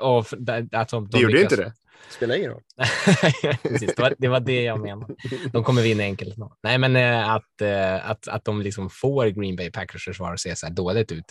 [0.02, 0.26] och,
[0.72, 1.72] alltså, de Det gjorde lyckas- inte det.
[2.10, 2.62] Spelar ingen roll.
[3.62, 5.14] Precis, det, var, det var det jag menade.
[5.52, 6.34] De kommer vinna enkelt.
[6.62, 10.40] Nej, men eh, att, eh, att, att de liksom får Green Bay Packers försvar att
[10.40, 11.24] se så här dåligt ut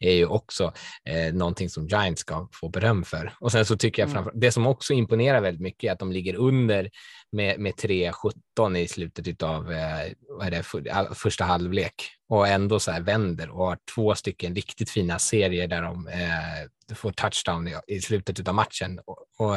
[0.00, 0.72] är ju också
[1.04, 3.32] eh, någonting som Giants ska få beröm för.
[3.40, 4.14] Och sen så tycker jag Mm.
[4.14, 6.90] framför, det som också imponerar väldigt mycket är att de ligger under
[7.36, 11.94] med, med 3-17 i slutet av eh, vad är det, för, första halvlek
[12.28, 16.94] och ändå så här vänder och har två stycken riktigt fina serier där de eh,
[16.94, 19.00] får touchdown i, i slutet av matchen.
[19.04, 19.56] Och, och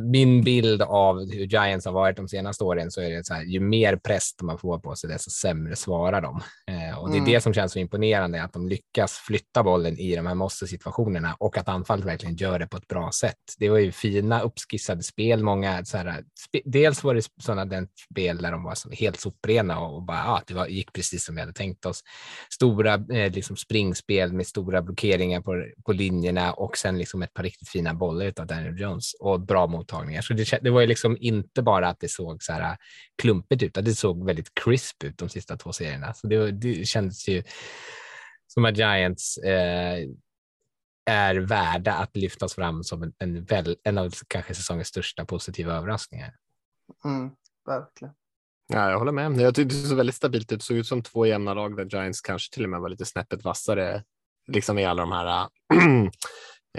[0.00, 3.42] min bild av hur Giants har varit de senaste åren så är det så här,
[3.42, 6.42] ju mer press har fått på sig, desto sämre svarar de.
[6.70, 7.32] Eh, och det är Mm.
[7.32, 11.58] det som känns så imponerande, att de lyckas flytta bollen i de här måste-situationerna och
[11.58, 13.36] att anfallet verkligen gör det på ett bra sätt.
[13.58, 16.24] Det var ju fina uppskissade spel, många så här,
[16.64, 20.24] dels var det sådana den spel där de var så helt soprena och, och bara,
[20.24, 22.00] ah, det var, gick precis som vi hade tänkt oss.
[22.54, 27.42] Stora eh, liksom springspel med stora blockeringar på, på linjerna och sen liksom ett par
[27.42, 30.22] riktigt fina bollar av Daniel Jones och bra mottagningar.
[30.22, 32.76] Så det, det var ju liksom inte bara att det såg så här
[33.16, 36.14] klumpigt ut, utan det såg väldigt crisp ut de sista två serierna.
[36.14, 37.42] Så det, det kändes ju
[38.46, 39.98] som att Giants eh,
[41.06, 45.74] är värda att lyftas fram som en, en, väl, en av kanske säsongens största positiva
[45.74, 46.34] överraskningar.
[47.04, 47.30] Mm,
[47.66, 48.14] verkligen.
[48.68, 49.40] Ja, jag håller med.
[49.40, 50.58] Jag tyckte det såg väldigt stabilt ut.
[50.58, 53.04] Det såg ut som två jämna lag där Giants kanske till och med var lite
[53.04, 54.02] snäppet vassare
[54.46, 55.48] liksom i alla de här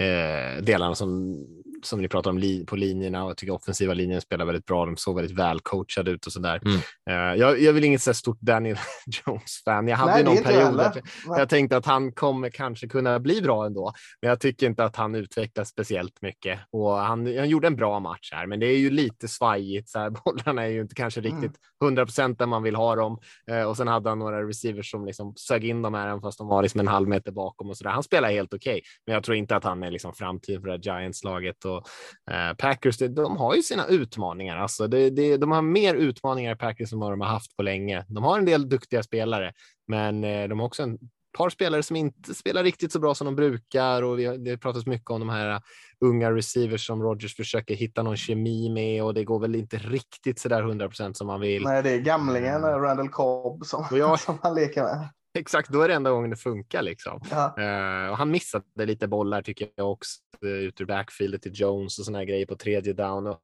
[0.00, 1.44] eh, delarna som,
[1.82, 4.86] som ni pratar om li, på linjerna och jag tycker offensiva linjen spelar väldigt bra.
[4.86, 6.60] De såg väldigt välcoachade ut och så där.
[6.64, 6.80] Mm.
[7.10, 8.76] Eh, jag, jag vill inget så stort Daniel
[9.26, 9.88] Jones-fan.
[9.88, 13.42] Jag hade Nej, någon jag period där jag tänkte att han kommer kanske kunna bli
[13.42, 17.66] bra ändå, men jag tycker inte att han utvecklas speciellt mycket och han, han gjorde
[17.66, 19.88] en bra match här, men det är ju lite svajigt.
[19.88, 21.42] Så här, bollarna är ju inte kanske Mm.
[21.42, 23.18] riktigt 100 procent där man vill ha dem
[23.50, 26.38] eh, och sen hade han några receivers som liksom sög in dem här, även fast
[26.38, 27.90] de var liksom en halv meter bakom och så där.
[27.90, 30.90] Han spelar helt okej, men jag tror inte att han är liksom framtiden för det
[30.90, 31.86] här Giants laget och
[32.30, 32.98] eh, Packers.
[32.98, 36.92] Det, de har ju sina utmaningar, alltså det, det, de har mer utmaningar i Packers
[36.92, 38.04] än vad de har haft på länge.
[38.08, 39.52] De har en del duktiga spelare,
[39.88, 40.98] men eh, de har också en
[41.38, 44.58] par spelare som inte spelar riktigt så bra som de brukar och vi har, det
[44.58, 45.60] pratas mycket om de här uh,
[46.00, 50.38] unga receivers som Rogers försöker hitta någon kemi med och det går väl inte riktigt
[50.38, 51.62] så där 100 procent som man vill.
[51.62, 55.08] Nej, det är gamlingen eh, Randall Cobb som, jag- som han leker med.
[55.38, 57.20] Exakt, då är det enda gången det funkar liksom.
[57.30, 57.54] Ja.
[57.58, 61.98] Eh, och han missade lite bollar tycker jag också uh, ut ur backfieldet till Jones
[61.98, 63.26] och såna här grejer på tredje down.
[63.26, 63.40] Och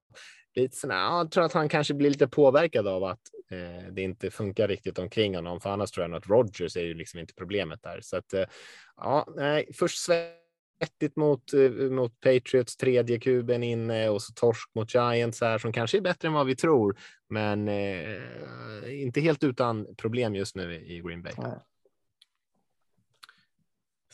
[0.55, 4.03] lite såna, ja, jag tror att han kanske blir lite påverkad av att eh, det
[4.03, 7.35] inte funkar riktigt omkring honom, för annars tror jag att Rogers är ju liksom inte
[7.35, 8.01] problemet där.
[8.03, 8.45] Så att eh,
[8.97, 14.95] ja, nej, först svettigt mot, eh, mot Patriots, tredje kuben inne och så torsk mot
[14.95, 16.97] Giants här som kanske är bättre än vad vi tror,
[17.31, 21.33] men eh, inte helt utan problem just nu i Green Bay.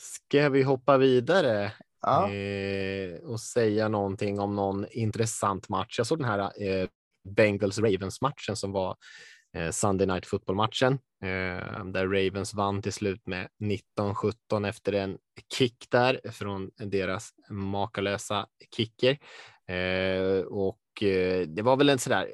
[0.01, 2.31] Ska vi hoppa vidare Ja.
[2.33, 5.97] eh, och säga någonting om någon intressant match?
[5.97, 6.87] Jag såg den här eh,
[7.29, 8.95] Bengals Ravens matchen som var
[9.57, 10.99] eh, Sunday Night Football matchen
[11.85, 13.47] där Ravens vann till slut med
[13.99, 15.17] 19-17 efter en
[15.53, 19.17] kick där från deras makalösa kicker.
[20.47, 20.81] Och
[21.47, 22.27] det var väl en sådär,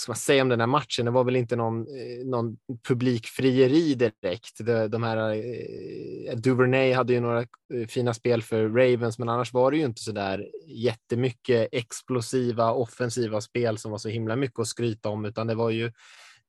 [0.00, 1.04] ska man säga om den här matchen?
[1.04, 2.56] Det var väl inte någon, eh, någon
[2.88, 4.58] publikfrieri direkt.
[4.58, 9.52] De, de här, eh, Duvernay hade ju några eh, fina spel för Ravens, men annars
[9.52, 14.58] var det ju inte så där jättemycket explosiva offensiva spel som var så himla mycket
[14.58, 15.92] att skryta om, utan det var ju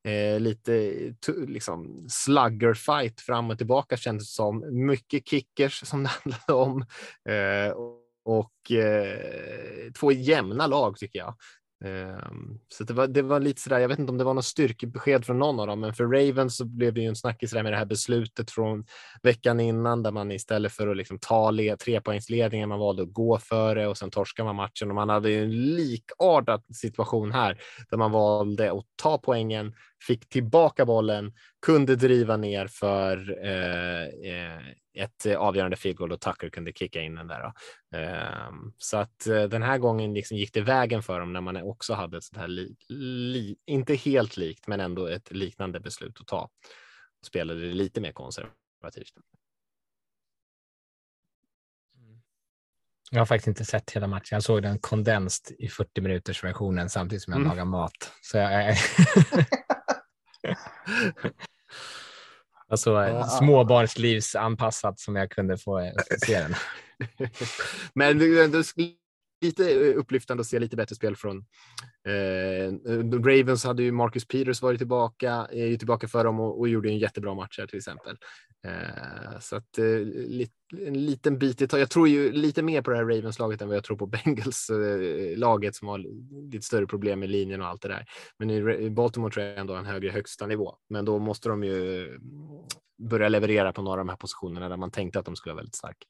[0.07, 0.93] eh, lite
[1.47, 4.85] liksom slugger fight fram och tillbaka kändes det som.
[4.85, 6.81] Mycket kickers som det handlade om
[7.29, 7.75] eh,
[8.23, 11.35] och eh, två jämna lag tycker jag.
[11.85, 14.45] Ehm, så det var, det var lite sådär, jag vet inte om det var något
[14.45, 17.65] styrkebesked från någon av dem, men för Ravens så blev det ju en snackis med
[17.65, 18.85] det här beslutet från
[19.23, 23.87] veckan innan där man istället för att liksom ta trepoängsledningen, man valde att gå före
[23.87, 24.89] och sen torskar man matchen.
[24.89, 29.73] Och man hade ju en likartad situation här där man valde att ta poängen,
[30.07, 31.33] fick tillbaka bollen,
[31.65, 34.61] kunde driva ner för eh, eh
[34.93, 37.53] ett eh, avgörande field goal och Tucker kunde kicka in den där.
[37.95, 41.57] Ehm, så att eh, den här gången liksom gick det vägen för dem när man
[41.57, 46.21] också hade ett sånt här, li, li, inte helt likt, men ändå ett liknande beslut
[46.21, 46.49] att ta.
[47.25, 49.13] Spelade det lite mer konservativt.
[53.11, 54.35] Jag har faktiskt inte sett hela matchen.
[54.35, 57.49] Jag såg den kondenst i 40 minuters versionen samtidigt som jag Mm.
[57.49, 58.11] lagar mat.
[58.21, 58.75] Så jag,
[62.71, 63.23] Alltså Ja.
[63.23, 65.91] småbarnslivsanpassat som jag kunde få eh,
[66.25, 66.55] se den.
[67.93, 68.63] Men är ändå
[69.41, 71.45] lite eh, upplyftande att se lite bättre spel från
[72.07, 76.59] eh, eh, Ravens hade ju Marcus Peters varit tillbaka, är ju tillbaka för dem och,
[76.59, 78.17] och gjorde en jättebra match här till exempel.
[78.67, 80.51] Eh, så att eh, lit,
[80.87, 81.81] en liten bit i taget.
[81.81, 85.75] Jag tror ju lite mer på det här Ravens-laget än vad jag tror på Bengals-laget
[85.75, 85.97] som har
[86.51, 88.05] lite större problem med linjen och allt det där.
[88.39, 91.63] Men i i Baltimore tror jag ändå en högre högsta nivå, men då måste de
[91.63, 92.21] ju mm,
[93.09, 95.61] börja leverera på några av de här positionerna där man tänkte att de skulle vara
[95.61, 96.05] väldigt starka.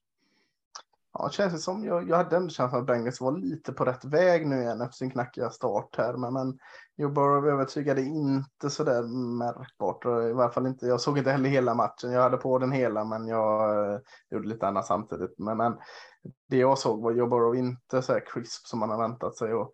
[1.14, 1.86] Ja, det känns det som.
[1.86, 4.96] Jag, jag hade ändå känslan att Bengals var lite på rätt väg nu igen efter
[4.96, 6.14] sin knackiga start här.
[6.14, 6.60] Men, men
[6.98, 9.04] Joe Burrow övertygade inte så där
[9.38, 10.06] märkbart.
[10.06, 10.88] I varje fall inte.
[10.88, 12.12] Jag såg inte heller hela matchen.
[12.12, 14.00] Jag hade på den hela, men jag eh,
[14.32, 15.40] gjorde lite annat samtidigt.
[15.40, 15.78] Men, men
[16.50, 19.54] det jag såg var Joe Burrow inte så här crisp som man har väntat sig.
[19.54, 19.72] Och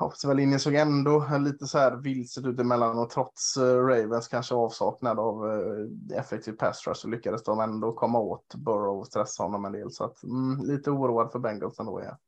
[0.00, 4.54] offensiva linjen såg ändå lite så här vilset ut emellan och trots eh, Ravens kanske
[4.54, 9.42] avsaknad av eh, effektiv pass rush så lyckades de ändå komma åt Burrow och stressa
[9.42, 9.90] honom en del.
[9.90, 12.02] Så att, mm, lite oroad för Bengals ändå.
[12.04, 12.18] Ja.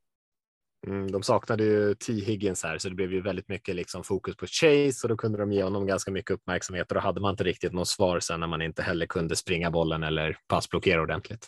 [0.87, 2.13] Mm, de saknade ju T.
[2.13, 5.39] Higgins här, så det blev ju väldigt mycket liksom fokus på Chase och då kunde
[5.39, 8.41] de ge honom ganska mycket uppmärksamhet och då hade man inte riktigt något svar sen
[8.41, 11.47] när man inte heller kunde springa bollen eller passblockera ordentligt.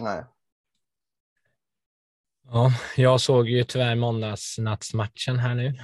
[0.00, 0.24] Nej.
[2.44, 5.74] Ja, jag såg ju tyvärr måndagsnattsmatchen här nu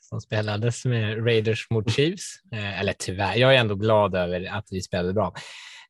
[0.00, 2.40] som spelades med Raiders mot Chiefs.
[2.52, 5.34] Eh, eller tyvärr, jag är ändå glad över att vi spelade bra.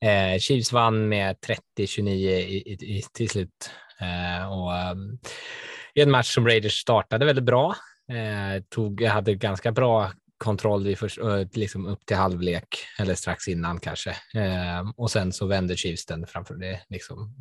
[0.00, 1.36] Eh, Chiefs vann med
[1.78, 3.70] 30-29 i, i, till slut.
[4.00, 5.18] Eh, och, um,
[5.94, 7.76] I en match som Raiders startade väldigt bra.
[8.12, 11.18] Eh, tog, hade ganska bra kontroll i först,
[11.52, 12.66] liksom upp till halvlek
[12.98, 14.16] eller strax innan kanske.
[14.96, 16.80] Och sen så vände Chiefs den framför det.
[16.88, 17.34] Liksom.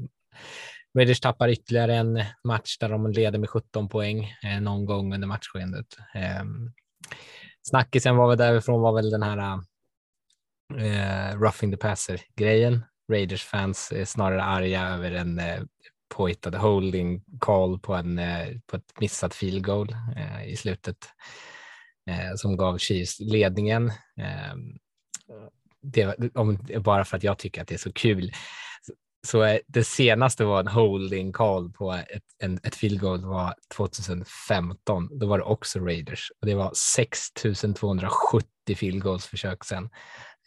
[0.97, 5.27] Raiders tappar ytterligare en match där de leder med 17 poäng eh, någon gång under
[5.27, 5.97] matchskedet.
[6.15, 6.43] Eh,
[7.61, 9.59] snackisen var väl därifrån var väl den här
[10.77, 12.85] eh, roughing the passer grejen.
[13.11, 15.61] Raiders fans är snarare arga över en eh,
[16.15, 20.97] påhittad holding call på, en, eh, på ett missat field goal eh, i slutet
[22.09, 23.87] eh, som gav Chiefs ledningen.
[24.17, 24.55] Eh,
[25.81, 28.31] det, om, bara för att jag tycker att det är så kul.
[29.27, 33.55] Så, eh, det senaste var en holding call på ett, en, ett field goal var
[33.75, 35.19] 2015.
[35.19, 39.89] Då var det också Raiders och det var 6270 field goals försök sen.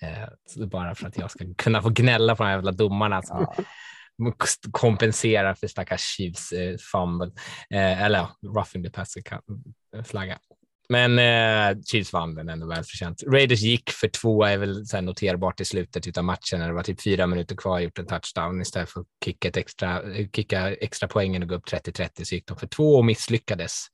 [0.02, 3.46] Eh, bara för att jag ska kunna få gnälla på de här jävla domarna som
[4.70, 7.32] kompenserar för stackars Chiefs eh, fumble.
[7.70, 9.22] Eh, eller ja, roughing the passer
[10.04, 10.38] flagga.
[10.88, 13.22] Men eh, Chiefs vann den ändå välförtjänt.
[13.26, 16.74] Raiders gick för två är väl så här noterbart i slutet av matchen när det
[16.74, 20.26] var typ fyra minuter kvar gjort en touchdown istället för att kicka, ett extra, eh,
[20.36, 23.86] kicka extra poängen och gå upp 30-30 så gick de för två och misslyckades.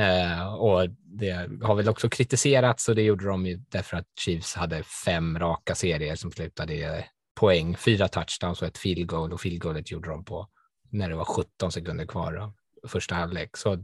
[0.00, 0.88] Eh, och
[1.20, 5.38] det har väl också kritiserats och det gjorde de ju därför att Chiefs hade fem
[5.38, 7.04] raka serier som slutade i eh,
[7.40, 10.48] poäng, fyra touchdowns och ett field goal och field goalet gjorde de på
[10.90, 12.52] när det var 17 sekunder kvar
[12.88, 13.56] första halvlek.
[13.56, 13.78] Så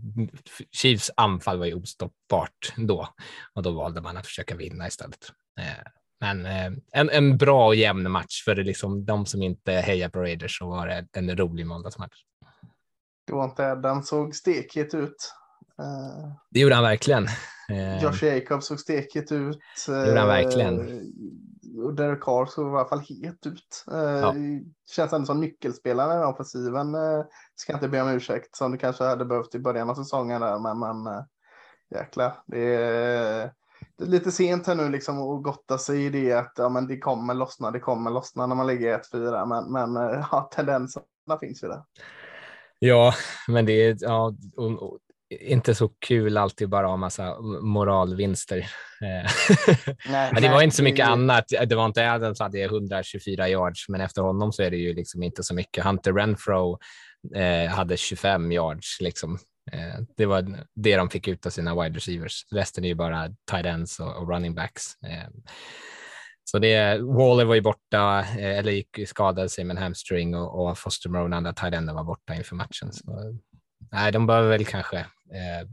[0.72, 3.08] Chiefs anfall var ju ostoppbart då
[3.54, 5.32] och då valde man att försöka vinna istället.
[5.60, 5.90] Eh,
[6.20, 10.08] men eh, en, en bra och jämn match för det liksom, de som inte hejar
[10.08, 12.22] på Raiders så var det en rolig måndagsmatch.
[13.26, 15.32] Det var inte den såg stekigt ut.
[16.50, 17.26] Det gjorde han verkligen.
[17.70, 19.58] Eh, Josh Jacobs såg stekigt ut.
[19.86, 21.02] Det gjorde han verkligen.
[21.78, 23.84] Och Derek Carr såg i alla fall het ut.
[23.92, 24.34] Eh, Ja.
[24.90, 26.94] Känns ändå som nyckelspelaren i offensiven.
[26.94, 30.40] Eh, Ska inte be om ursäkt som det kanske hade behövt i början av säsongen
[30.40, 30.58] där.
[30.58, 31.22] Men, men eh,
[31.94, 32.32] jäklar.
[32.46, 33.52] Det är,
[33.96, 36.86] det är lite sent här nu liksom att gotta sig i det att ja, men
[36.86, 39.46] det kommer lossna, det kommer lossna när man ligger 1-4.
[39.46, 40.02] Men, men
[40.32, 41.82] ja, tendenserna finns ju där.
[42.78, 43.14] Ja,
[43.48, 44.98] men det är ja, och, och,
[45.30, 48.70] inte så kul alltid bara ha massa moralvinster.
[49.02, 49.30] Eh,
[50.10, 51.44] Nej, men det var inte så mycket annat.
[51.66, 54.94] Det var inte Adams som hade 124 yards, men efter honom så är det ju
[54.94, 55.84] liksom inte så mycket.
[55.84, 56.78] Hunter Renfro
[57.34, 59.00] eh, hade 25 yards.
[59.00, 59.38] Liksom.
[59.72, 62.46] Eh, det var det de fick ut av sina wide receivers.
[62.52, 65.02] Resten är ju bara tight ends och, och running backs.
[65.02, 65.28] Eh,
[66.44, 70.68] så det, Waller var ju borta, eh, eller gick skadade sig med en hamstring och,
[70.68, 72.92] och Foster Moore, andra tight enden, var borta inför matchen.
[72.92, 73.38] Så,
[73.92, 75.68] nej, de behöver väl kanske eh,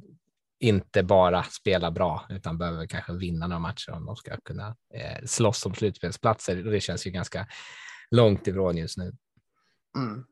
[0.59, 5.25] inte bara spela bra, utan behöver kanske vinna några matcher om de ska kunna eh,
[5.25, 6.65] slåss om slutspelsplatser.
[6.65, 7.47] Och det känns ju ganska
[8.11, 9.13] långt ifrån just nu.
[9.97, 10.25] Mm.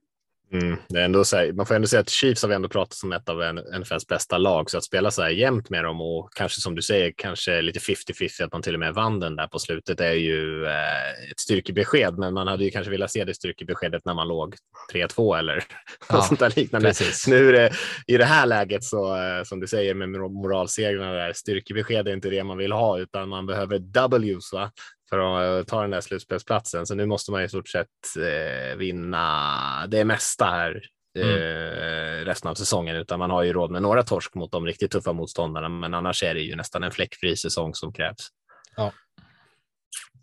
[0.52, 2.94] Mm, det är ändå här, man får ändå säga att Chiefs har vi ändå pratat
[2.94, 6.02] som ett av en- NFLs bästa lag, så att spela så här jämnt med dem
[6.02, 9.36] och kanske som du säger, kanske lite 50-50 att man till och med vann den
[9.36, 13.24] där på slutet är ju eh, ett styrkebesked, men man hade ju kanske velat se
[13.24, 14.56] det styrkebeskedet när man låg
[14.94, 15.64] 3-2 eller
[16.10, 16.88] Ja, något sånt där liknande.
[16.88, 17.28] precis.
[17.28, 17.72] Nu är det
[18.08, 22.14] i det här läget så eh, som du säger med mor- moralsegrarna där, styrkebesked är
[22.14, 24.72] inte det man vill ha utan man behöver W's va?
[25.10, 26.86] För att ta den där slutspelsplatsen.
[26.86, 27.88] Så nu måste man i stort sett
[28.20, 30.82] eh, vinna det mesta här
[31.18, 34.92] eh, resten av säsongen, utan man har ju råd med några torsk mot de riktigt
[34.92, 38.28] tuffa motståndarna, men annars är det ju nästan en fläckfri säsong som krävs.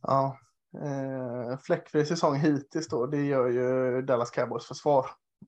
[0.02, 0.38] Ja,
[0.82, 5.06] eh, fläckfri säsong hittills då, det gör ju Dallas Cowboys försvar.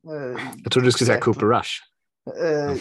[0.09, 1.70] Eh, Jag trodde du skulle säga Cooper Rush.
[2.27, 2.77] Eh,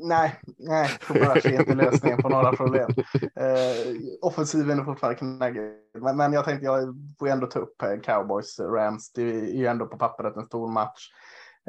[0.00, 2.90] nej, nej, Cooper Rush är inte lösningen på några problem.
[3.36, 5.62] Eh, offensiven är fortfarande knaggig.
[5.98, 9.12] Men, men jag tänkte jag får ändå ta upp eh, Cowboys eh, Rams.
[9.12, 11.10] Det är ju ändå på pappret en stor match.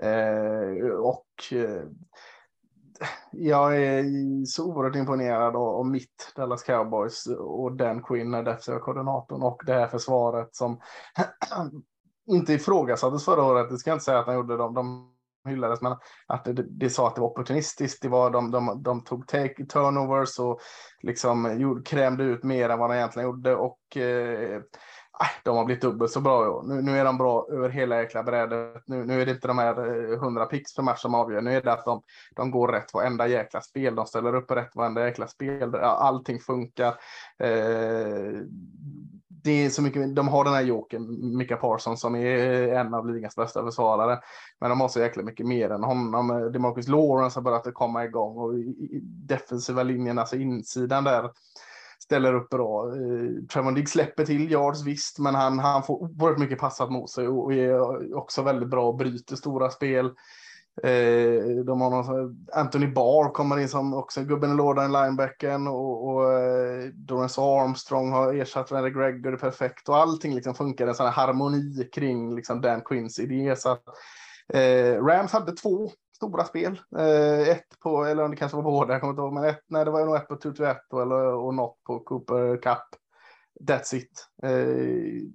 [0.02, 1.84] Eh, och eh,
[3.32, 4.06] jag är
[4.46, 9.74] så oerhört imponerad av, av mitt Dallas Cowboys och den Quinn, defensiva koordinatorn och det
[9.74, 10.80] här försvaret som
[12.28, 13.70] inte ifrågasattes förra året.
[13.70, 14.58] Det ska jag inte säga att han gjorde.
[14.58, 15.14] De, de
[15.46, 15.96] hyllades, men
[16.28, 18.02] att det, det sa att det var opportunistiskt.
[18.02, 20.60] Det var, de, de, de tog take turnovers och
[21.02, 23.56] liksom gjorde, krämde ut mer än vad de egentligen gjorde.
[23.56, 24.56] Och eh,
[25.22, 26.64] äh, de har blivit dubbelt så bra i år.
[26.64, 28.84] Nu, nu är de bra över hela jäkla brädet.
[28.88, 31.41] Nu, nu är det inte de här eh, 100 pix per match som avgör.
[31.41, 32.02] Nu är det att de,
[32.36, 33.96] de går rätt varenda jäkla spel.
[33.96, 35.76] De ställer upp rätt varenda jäkla spel.
[35.76, 36.96] Allting funkar.
[37.39, 38.41] Eh,
[39.46, 42.93] det är så mycket, de har den här joken, Mika Parsons, som är eh, en
[42.93, 44.20] av ligans bästa försvarare.
[44.60, 46.30] Men de har så jäkla mycket mer än honom.
[46.30, 48.54] Eh, Demarcus Lawrence har börjat komma igång och
[49.28, 51.32] defensiva linjen, alltså insidan där,
[52.00, 52.88] ställer upp bra.
[52.88, 57.10] Eh, Trevor Digg släpper till yards visst, men han, han får oerhört mycket passat mot
[57.10, 60.12] sig och är också väldigt bra och bryter stora spel.
[60.84, 65.68] Eh, de har någon, Anthony Barr kommer in som också gubben i lådan, i linebacken
[65.68, 70.96] och, och eh, Dorrance Armstrong har ersatt Randy Gregory perfekt och allting liksom funkar en
[70.96, 73.56] sån här harmoni kring liksom Dan Quinns idé.
[73.56, 73.84] Så att,
[74.54, 76.82] eh, Rams hade två stora spel.
[76.98, 79.64] Eh, ett på, eller om det kanske var båda, jag kommer inte ihåg, men ett,
[79.68, 82.86] nej, det var nog ett på Tutu 1 eller, och något på Cooper Cup.
[83.70, 84.28] That's it.
[84.44, 85.30] Eh,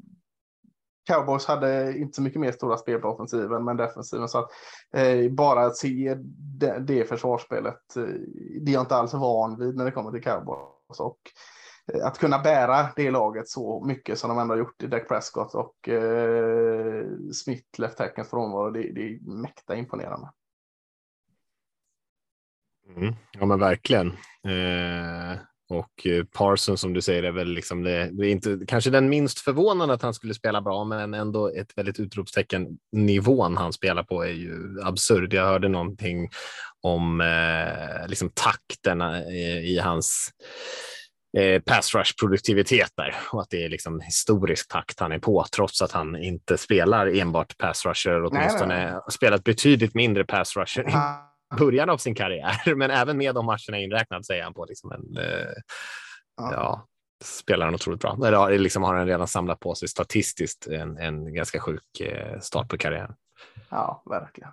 [1.06, 4.28] Cowboys hade inte så mycket mer stora spel på offensiven, men defensiven.
[4.28, 4.50] Så att,
[4.94, 6.16] eh, bara att se
[6.58, 8.02] det, det försvarsspelet, eh,
[8.60, 11.00] det är jag inte alls van vid när det kommer till Cowboys.
[11.00, 11.18] Och,
[11.92, 15.08] eh, att kunna bära det laget så mycket som de ändå har gjort i Dak
[15.08, 20.30] Prescott och eh, Smith, left tackens frånvaro, det, det är mäkta imponerande.
[22.96, 23.14] Mm.
[23.32, 24.08] Ja, men verkligen.
[24.44, 25.38] Eh,
[25.70, 29.38] och Parsons som du säger är väl liksom det, det, är inte kanske den minst
[29.38, 32.66] förvånande att han skulle spela bra, men ändå ett väldigt utropstecken.
[32.92, 35.34] Nivån han spelar på är ju absurd.
[35.34, 36.28] Jag hörde någonting
[36.80, 40.30] om eh, liksom takten i, i hans
[41.38, 45.46] eh, pass rush produktivitet där och att det är liksom historisk takt han är på
[45.56, 49.00] trots att han inte spelar enbart pass rusher, åtminstone nej, nej.
[49.10, 50.84] spelat betydligt mindre pass rusher
[51.58, 55.16] början av sin karriär, men även med de matcherna inräknat säger han på liksom en,
[55.16, 55.52] eh,
[56.36, 56.52] ja.
[56.52, 56.86] ja.
[57.24, 58.18] spelar han otroligt bra.
[58.26, 62.68] Eller liksom har han redan samlat på sig statistiskt en, en ganska sjuk eh, start
[62.68, 63.14] på karriären.
[63.70, 64.50] Ja, verkligen.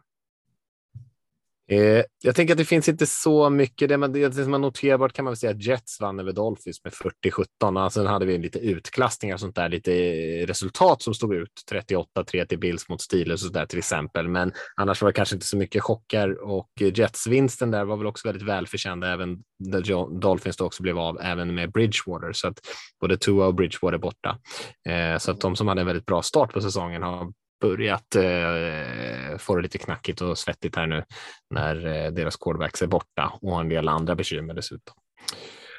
[1.72, 3.90] Eh, jag tänker att det finns inte så mycket.
[3.90, 6.32] Det, man, det som är liksom noterbart kan man väl säga att Jets vann över
[6.32, 7.80] Dolphins med 40-17.
[7.80, 9.92] Alltså, sen hade vi lite utklassningar och sånt där, lite
[10.46, 11.52] resultat som stod ut.
[11.72, 14.28] 38-3 till Bills mot Steelers och så där till exempel.
[14.28, 18.28] Men annars var det kanske inte så mycket chockar och Jets-vinsten där var väl också
[18.28, 22.34] väldigt välförtjänt, även där Dolphins då också blev av, även med Bridgewater.
[22.34, 22.60] Så att
[23.02, 24.38] både Tua och Bridgewater borta.
[24.90, 29.38] Eh, så att de som hade en väldigt bra start på säsongen har börjat eh,
[29.38, 31.04] få det lite knackigt och svettigt här nu
[31.50, 34.96] när eh, deras quarterbacks är borta och en del andra bekymmer dessutom.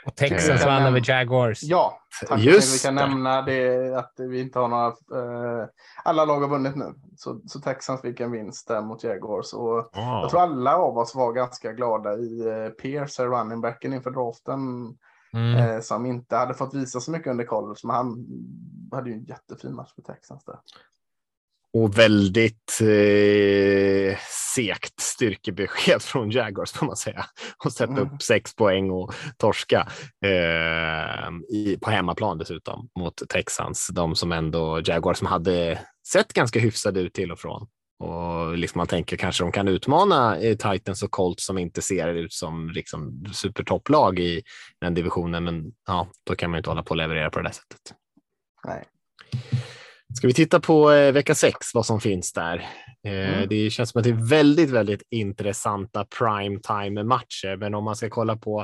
[0.06, 1.62] Och Texas vann över Jaguars.
[1.62, 2.40] Ja, tack.
[2.40, 3.06] Just vi kan det.
[3.06, 4.86] nämna det att vi inte har några.
[4.86, 5.68] Eh,
[6.04, 9.78] alla lag har vunnit nu, så, så Texans fick en vinst där mot Jaguars och
[9.78, 10.20] oh.
[10.22, 14.60] jag tror alla av oss var ganska glada i eh, Pierce, running backen inför draften.
[15.32, 15.56] Mm.
[15.56, 18.26] Eh, som inte hade fått visa så mycket under college, men han
[18.92, 20.58] hade ju en jättefin match för Texans där
[21.74, 24.18] och väldigt eh,
[24.54, 27.24] segt styrkebesked från Jaguars får man säga.
[27.64, 28.04] Och sätta mm.
[28.04, 29.88] upp sex poäng och torska
[30.24, 33.88] eh, i, på hemmaplan dessutom mot Texans.
[33.92, 35.78] De som ändå Jaguars som hade
[36.12, 37.66] sett ganska hyfsade ut till och från.
[38.00, 42.08] Och liksom man tänker kanske de kan utmana eh, Titans och Colts som inte ser
[42.08, 44.42] ut som liksom supertopplag i
[44.80, 45.44] den divisionen.
[45.44, 47.94] Men ja, då kan man inte hålla på och leverera på det där sättet.
[48.64, 48.84] Nej.
[50.16, 52.56] Ska vi titta på eh, vecka sex, vad som finns där?
[53.04, 53.48] Eh, mm.
[53.48, 57.96] Det känns som att det är väldigt, väldigt intressanta prime time matcher, men om man
[57.96, 58.60] ska kolla på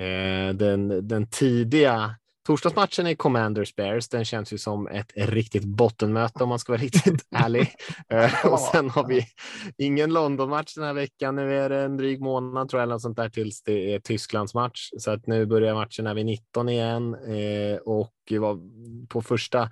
[0.00, 2.14] eh, den, den tidiga
[2.48, 4.08] Torsdagsmatchen är Commanders Bears.
[4.08, 7.74] Den känns ju som ett riktigt bottenmöte om man ska vara riktigt ärlig.
[8.10, 9.26] Eh, och sen har vi
[9.76, 11.36] ingen London-match den här veckan.
[11.36, 14.54] Nu är det en dryg månad tror jag, eller sånt där tills det är Tysklands
[14.54, 14.88] match.
[14.98, 18.14] Så att nu börjar matchen när vi är 19 igen eh, och
[19.08, 19.70] på första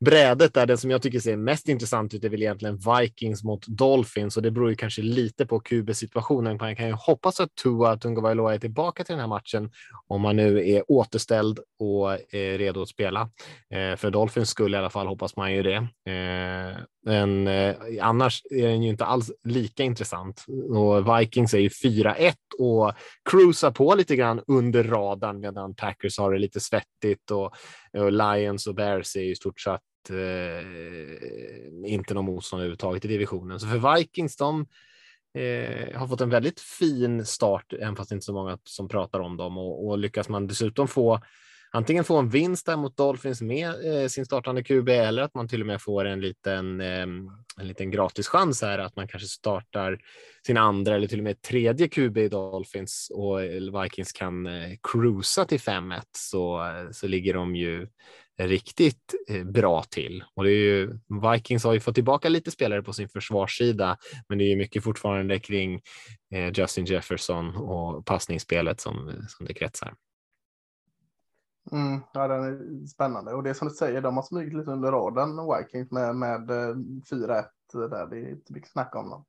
[0.00, 3.66] brädet där, den som jag tycker ser mest intressant ut är väl egentligen Vikings mot
[3.66, 6.56] Dolphins och det beror ju kanske lite på QB-situationen.
[6.60, 9.70] Man kan ju hoppas att Tua Tungavailoa är tillbaka till den här matchen
[10.06, 13.30] om man nu är återställd och är redo att spela.
[13.70, 15.76] Eh, för Dolphins skulle i alla fall hoppas man ju det.
[16.10, 16.76] Eh,
[17.06, 22.34] men eh, annars är den ju inte alls lika intressant och Vikings är ju 4-1
[22.58, 22.92] och
[23.30, 27.54] cruisar på lite grann under radarn medan Packers har det lite svettigt och,
[27.98, 29.80] och Lions och Bears är ju i stort sett
[30.10, 33.60] eh, inte någon motstånd överhuvudtaget i divisionen.
[33.60, 34.66] Så för Vikings, de
[35.38, 38.88] eh, har fått en väldigt fin start, även fast det inte är så många som
[38.88, 41.20] pratar om dem och, och lyckas man dessutom få
[41.76, 45.48] antingen få en vinst där mot Dolphins med eh, sin startande QB eller att man
[45.48, 47.02] till och med får en liten, eh,
[47.60, 49.98] en liten gratis chans här att man kanske startar
[50.46, 53.40] sin andra eller till och med tredje QB i Dolphins och
[53.84, 56.62] Vikings kan eh, cruisa till 5-1 så,
[56.92, 57.86] så ligger de ju
[58.38, 60.24] riktigt eh, bra till.
[60.34, 60.98] Och det är ju,
[61.32, 63.96] Vikings har ju fått tillbaka lite spelare på sin försvarssida,
[64.28, 65.80] men det är ju mycket fortfarande kring
[66.34, 69.94] eh, Justin Jefferson och passningsspelet som, som det kretsar.
[71.72, 74.70] Mm, ja, den är spännande och det är som du säger, de har smugit lite
[74.70, 78.06] under radarn Vikings med, med 4-1 eh, där.
[78.06, 79.24] Det är inte mycket snack om dem.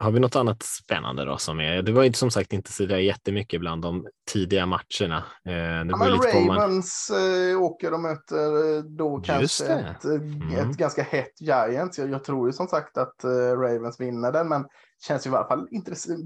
[0.00, 1.82] Har vi något annat spännande då som är?
[1.82, 5.24] Det var ju som sagt inte så där jättemycket bland de tidiga matcherna.
[5.44, 7.52] Eh, ja, Ravens man...
[7.52, 10.70] äh, åker och möter eh, då kanske ett, mm.
[10.70, 11.98] ett ganska hett Giants.
[11.98, 13.24] Jag, jag, tror ju som sagt att
[13.54, 14.66] Ravens vinner den, men
[15.00, 15.68] känns ju i alla fall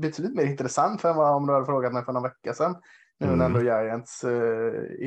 [0.00, 2.76] betydligt mer intressant för vad om du hade frågat mig för några vecka sedan.
[3.22, 3.46] Nu när mm.
[3.46, 4.30] ändå Giants äh,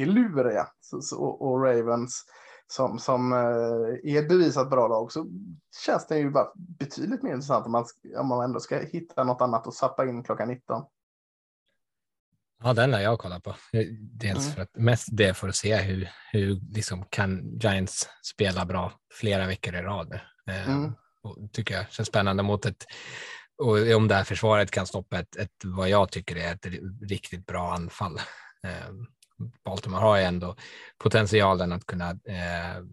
[0.02, 0.68] är luriga
[1.02, 2.26] så, och Ravens
[2.68, 5.28] som, som eh, är ett bevisat bra lag så
[5.86, 7.86] känns det ju bara betydligt mer intressant om man,
[8.18, 10.84] om man ändå ska hitta något annat och sappa in klockan 19.
[12.64, 13.56] Ja, den har jag kollat på.
[14.12, 14.56] Dels mm.
[14.56, 19.48] för att mest det för att se hur, hur liksom kan Giants spela bra flera
[19.48, 20.20] veckor i rad.
[20.48, 20.94] Eh, mm.
[21.22, 22.86] Och tycker jag känns spännande mot ett
[23.58, 26.66] och om det här försvaret kan stoppa ett, ett vad jag tycker är ett
[27.02, 28.20] riktigt bra anfall.
[28.64, 28.94] Eh,
[29.66, 30.56] Baltimore har ju ändå
[30.98, 32.84] potentialen att kunna eh,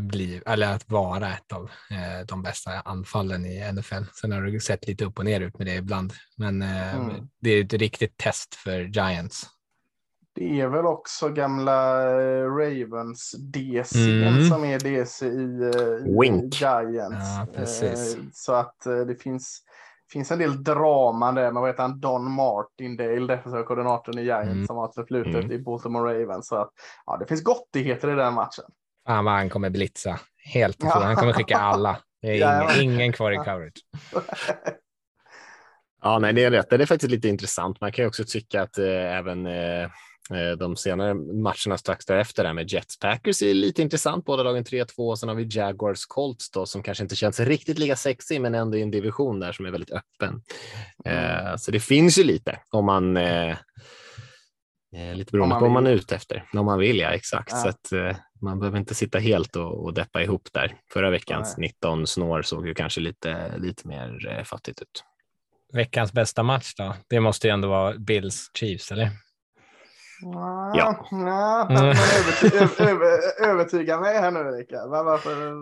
[0.00, 4.02] bli, eller att vara ett av eh, de bästa anfallen i NFL.
[4.20, 7.28] Sen har det sett lite upp och ner ut med det ibland, men eh, mm.
[7.40, 9.46] det är ett riktigt test för Giants.
[10.34, 14.48] Det är väl också gamla eh, Ravens DC mm.
[14.48, 17.26] som är DC i, eh, i Giants.
[17.36, 18.16] Ja, precis.
[18.32, 19.62] Så att det finns
[20.12, 24.52] finns en del drama där med vad heter han, Don Martindale, defensiva koordinatorn i Giants
[24.52, 24.66] mm.
[24.66, 25.52] som har förflutet mm.
[25.52, 26.48] i Baltimore Ravens.
[26.48, 26.70] Så att,
[27.06, 28.64] ja, det finns gottigheter i den matchen.
[29.06, 30.20] Fan vad han kommer blitza.
[30.44, 31.00] Helt ja.
[31.04, 31.98] Han kommer skicka alla.
[32.22, 33.84] Det är ingen, ja, ingen kvar i coverage.
[36.02, 36.70] ja, nej, det är rätt.
[36.70, 37.80] Det är faktiskt lite intressant.
[37.80, 39.90] Man kan ju också tycka att eh, även Eh,
[40.58, 44.24] de senare matcherna strax därefter där med Jets Packers är lite intressant.
[44.24, 47.78] Båda lagen 3-2 och sen har vi Jaguars Colts då som kanske inte känns riktigt
[47.78, 50.42] lika sexy men ändå i en division där som är väldigt öppen.
[51.04, 51.46] Mm.
[51.46, 53.56] Eh, så det finns ju lite om man eh,
[55.14, 56.44] lite beroende på vad man är ute efter.
[56.52, 57.52] Om man vill, ja exakt.
[57.52, 57.56] Ja.
[57.58, 60.76] Så att, man behöver inte sitta helt och, och deppa ihop där.
[60.92, 61.68] Förra veckans Nej.
[61.68, 65.04] 19 snår såg ju kanske lite, lite mer fattigt ut.
[65.72, 66.96] Veckans bästa match då?
[67.08, 69.10] Det måste ju ändå vara Bills Chiefs, eller?
[70.20, 71.06] Ja.
[71.10, 71.86] ja mm.
[71.86, 74.90] övertyga, över, övertyga mig här nu, Rickard.
[74.90, 75.52] Varför?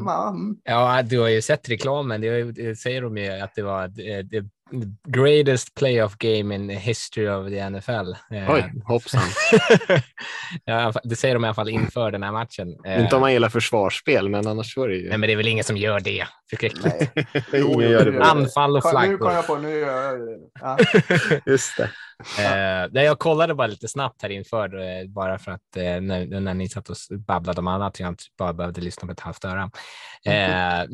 [0.00, 0.56] Man.
[0.64, 2.20] Ja, du har ju sett reklamen.
[2.20, 4.48] Det säger de ju att det var the
[5.08, 8.12] greatest playoff game in the history of the NFL.
[8.34, 9.22] Eh, Oj, hoppsan.
[10.64, 12.76] ja, det säger de i alla fall inför den här matchen.
[12.98, 15.08] Inte om man gillar försvarsspel, men annars var det ju.
[15.08, 16.26] Nej, men det är väl ingen som gör det.
[16.50, 18.20] Förskräckligt.
[18.20, 19.12] Anfall och flaggor.
[19.12, 20.38] Nu kom jag på, nu gör jag det.
[20.60, 20.78] Ja.
[21.52, 21.90] Just det.
[22.38, 26.54] Eh, jag kollade bara lite snabbt här inför, eh, bara för att eh, när, när
[26.54, 26.96] ni satt och
[27.26, 29.70] babblade om annat, jag bara behövde lyssna på ett halvt öra.
[30.24, 30.88] Eh,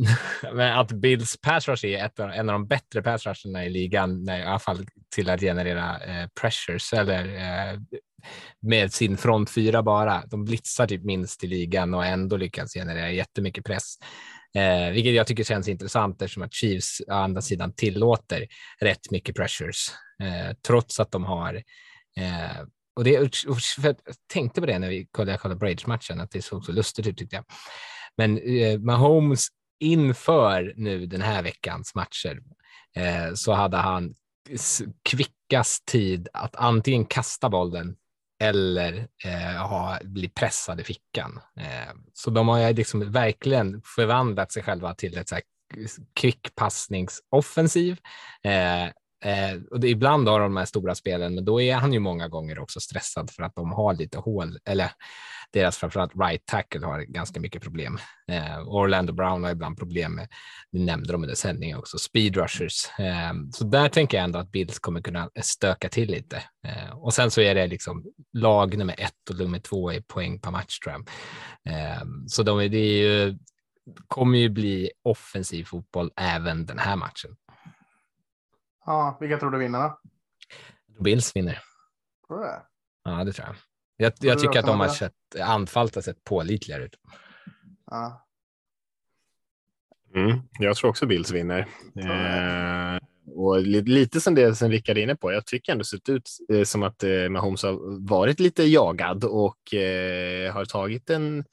[0.52, 4.24] men att Bills pass rush är ett, en av de bättre pass rusherna i ligan,
[4.24, 7.80] när, i alla fall till att generera eh, pressures, eller eh,
[8.62, 10.26] med sin front fyra bara.
[10.26, 13.94] De blitzar typ minst i ligan och ändå lyckas generera jättemycket press.
[14.54, 18.46] Eh, vilket jag tycker känns intressant eftersom att Chiefs å andra sidan tillåter
[18.80, 19.88] rätt mycket pressures
[20.22, 21.54] eh, trots att de har
[22.20, 22.62] eh,
[22.96, 23.96] och det, och jag
[24.32, 27.36] tänkte på det när vi kollade, kollade Braves-matchen, att det såg så lustigt ut tyckte
[27.36, 27.44] jag.
[28.16, 29.48] Men eh, Mahomes
[29.80, 32.40] inför nu den här veckans matcher
[32.96, 34.14] eh, så hade han
[35.02, 37.96] kvickast tid att antingen kasta bollen
[38.40, 41.40] eller eh, ha, bli pressad i fickan.
[41.56, 45.44] Eh, så de har ju liksom verkligen förvandlat sig själva till ett så här
[46.14, 47.98] kvickpassningsoffensiv.
[48.42, 48.86] Eh,
[49.26, 51.98] Eh, och det, ibland har de de här stora spelen, men då är han ju
[51.98, 54.90] många gånger också stressad för att de har lite hål, eller
[55.52, 57.98] deras framförallt right tackle har ganska mycket problem.
[58.32, 60.28] Eh, Orlando Brown har ibland problem med,
[60.70, 62.98] vi nämnde de under sändningen också, speed rushers.
[62.98, 66.42] Eh, så där tänker jag ändå att Bills kommer kunna stöka till lite.
[66.66, 70.40] Eh, och sen så är det liksom lag nummer ett och nummer två i poäng
[70.40, 71.08] per match tror jag.
[71.74, 73.38] Eh, så de, det är ju,
[74.08, 77.36] kommer ju bli offensiv fotboll även den här matchen.
[78.86, 79.98] Ja, vilka tror du vinner då?
[81.04, 81.62] Bills vinner.
[82.26, 82.62] Tror du det?
[83.04, 83.56] Ja, det tror jag.
[83.96, 86.94] Jag, jag tycker att de har sett, anfallet har sett pålitligare ut.
[87.90, 88.26] Ja.
[90.14, 91.68] Mm, jag tror också Bills vinner.
[91.96, 92.98] Eh,
[93.34, 95.32] och lite, lite som det som Rickard är inne på.
[95.32, 99.74] Jag tycker ändå sett ut eh, som att eh, Mahomes har varit lite jagad och
[99.74, 101.44] eh, har tagit en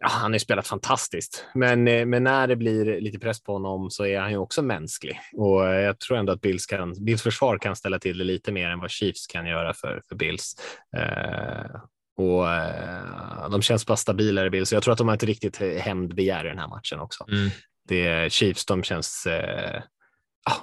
[0.00, 3.90] ja, han har spelat fantastiskt, men, eh, men när det blir lite press på honom
[3.90, 7.58] så är han ju också mänsklig och jag tror ändå att Bills, kan, Bills försvar
[7.58, 10.54] kan ställa till det lite mer än vad Chiefs kan göra för, för Bills.
[10.96, 11.80] Eh,
[12.16, 14.72] och eh, de känns bara stabilare Bills.
[14.72, 17.24] Jag tror att de har ett riktigt hämndbegär i den här matchen också.
[17.28, 17.50] Mm.
[17.88, 19.82] Det Chiefs, de känns eh,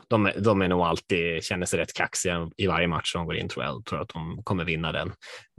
[0.09, 3.49] de, de är nog alltid, känner sig rätt kaxiga i varje match som går in
[3.49, 5.13] tror jag, tror att de kommer vinna den.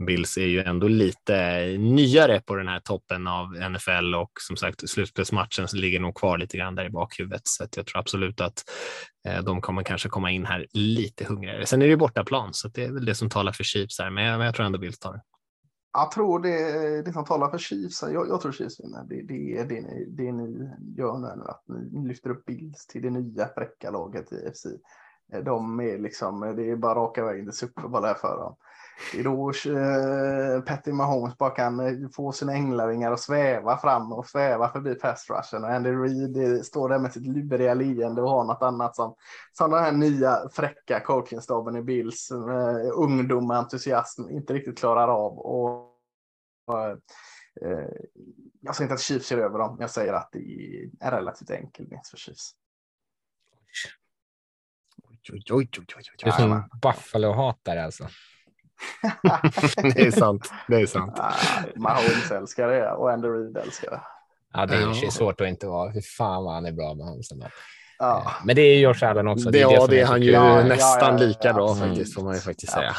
[0.07, 4.89] Bills är ju ändå lite nyare på den här toppen av NFL och som sagt
[4.89, 8.63] slutspelsmatchen ligger nog kvar lite grann där i bakhuvudet så att jag tror absolut att
[9.27, 11.65] eh, de kommer kanske komma in här lite hungrigare.
[11.65, 14.09] Sen är det ju bortaplan så det är väl det som talar för Chiefs här,
[14.09, 15.21] men jag, men jag tror ändå Bills tar det.
[15.93, 19.03] Jag tror det, det som talar för Chiefs, jag, jag tror Chiefs vinner.
[19.09, 23.01] Det, det är det ni, det ni gör nu, att ni lyfter upp Bills till
[23.01, 24.65] det nya fräcka laget i FC.
[25.33, 28.37] Eh, de är liksom, eh, det är bara raka vägen till Super Bowl här för
[28.37, 28.55] dem.
[29.13, 34.13] Det är då eh, Patty Mahomes bara kan eh, få sina änglavingar att sväva fram
[34.13, 35.63] och sväva förbi pass rushen.
[35.63, 39.15] Och Andy Reid står där med sitt luriga leende och har något annat som,
[39.53, 45.07] som den här nya fräcka coachingstaben i Bills, eh, ungdom och entusiasm inte riktigt klarar
[45.07, 45.39] av.
[45.39, 45.75] Och,
[46.67, 46.89] och
[47.61, 47.87] eh,
[48.61, 51.49] jag säger inte att Chiefs kör över dem, jag säger att det är en relativt
[51.49, 52.55] enkel vinst för Chiefs.
[55.31, 56.03] Oj, oj, oj, oj, oj.
[56.23, 58.07] Det är som Buffalo-hatare alltså.
[59.95, 60.51] det är sant.
[60.67, 61.19] Det är sant.
[61.19, 61.33] Ah,
[61.75, 64.01] Mahomes älskar det och Andy Reid älskar det.
[64.53, 65.11] Ja, det är ja.
[65.11, 65.93] svårt att inte vara.
[65.93, 67.43] Fy fan vad han är bra med Hansen.
[67.99, 68.31] Ja.
[68.45, 69.51] Men det är Josh Allen också.
[69.51, 72.33] Det, ja, det, det är han ju ja, nästan ja, lika bra faktiskt, får man
[72.33, 72.95] ju faktiskt säga.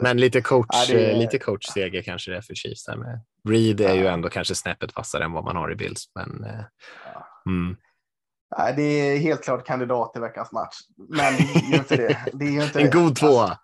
[0.00, 1.16] Men lite coach, är...
[1.16, 2.86] lite coachseger kanske det är för Chiefs.
[3.48, 6.04] Reed är ju ändå kanske snäppet vassare än vad man har i Bills.
[6.14, 6.46] Men,
[7.46, 7.76] mm.
[8.58, 10.76] Nej, det är helt klart kandidat till veckans match.
[10.96, 12.18] Men det är ju inte det.
[12.32, 12.92] det, är inte en det.
[12.92, 13.42] god tvåa.
[13.42, 13.58] Alltså,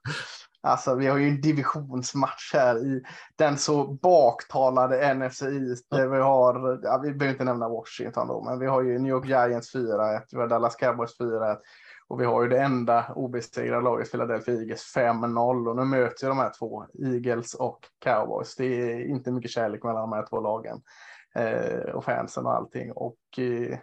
[0.67, 3.03] Alltså, vi har ju en divisionsmatch här i
[3.37, 5.91] den så baktalade NFC East.
[5.91, 9.11] Där vi har, ja, vi behöver inte nämna Washington då, men vi har ju New
[9.11, 11.57] York Giants 4-1, vi har Dallas Cowboys 4-1
[12.09, 16.39] och vi har ju det enda obesegrade laget, Philadelphia Eagles 5-0 och nu möter de
[16.39, 18.57] här två, Eagles och Cowboys.
[18.57, 20.81] Det är inte mycket kärlek mellan de här två lagen
[21.35, 23.79] eh, och fansen och allting och eh,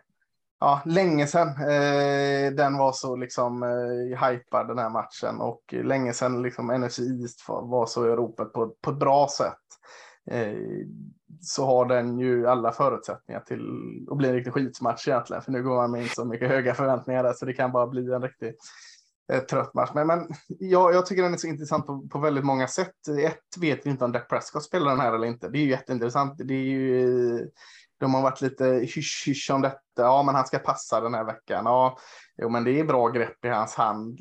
[0.62, 6.14] ja, länge sedan eh, den var så liksom eh, hypad den här matchen och länge
[6.14, 9.58] sedan liksom NFC East var så i ropet på, på ett bra sätt.
[10.32, 10.54] Eh,
[11.42, 13.62] så har den ju alla förutsättningar till
[14.12, 16.74] att bli en riktig skitmatch egentligen, för nu går man med inte så mycket höga
[16.74, 18.54] förväntningar där, så det kan bara bli en riktig
[19.34, 19.92] eh, trött match.
[19.94, 23.08] Men, men ja, jag tycker den är så intressant på, på väldigt många sätt.
[23.20, 25.50] Ett vet vi inte om Dak Prescott spelar den här eller inte.
[25.50, 26.34] Det är ju jätteintressant.
[26.38, 27.46] Det är ju eh,
[28.02, 29.80] de har varit lite hysch-hysch om detta.
[29.96, 31.66] Ja, men han ska passa den här veckan.
[31.66, 31.98] Ja,
[32.38, 34.20] jo, men det är bra grepp i hans hand.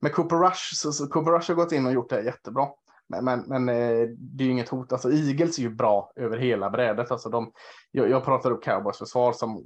[0.00, 2.68] Med Cooper Rush, så, så Cooper Rush har gått in och gjort det jättebra.
[3.08, 4.92] Men, men, men eh, det är ju inget hot.
[4.92, 7.10] Alltså, Eagles är ju bra över hela brädet.
[7.10, 7.52] Alltså, de,
[7.90, 9.64] jag, jag pratar upp Cowboys försvar som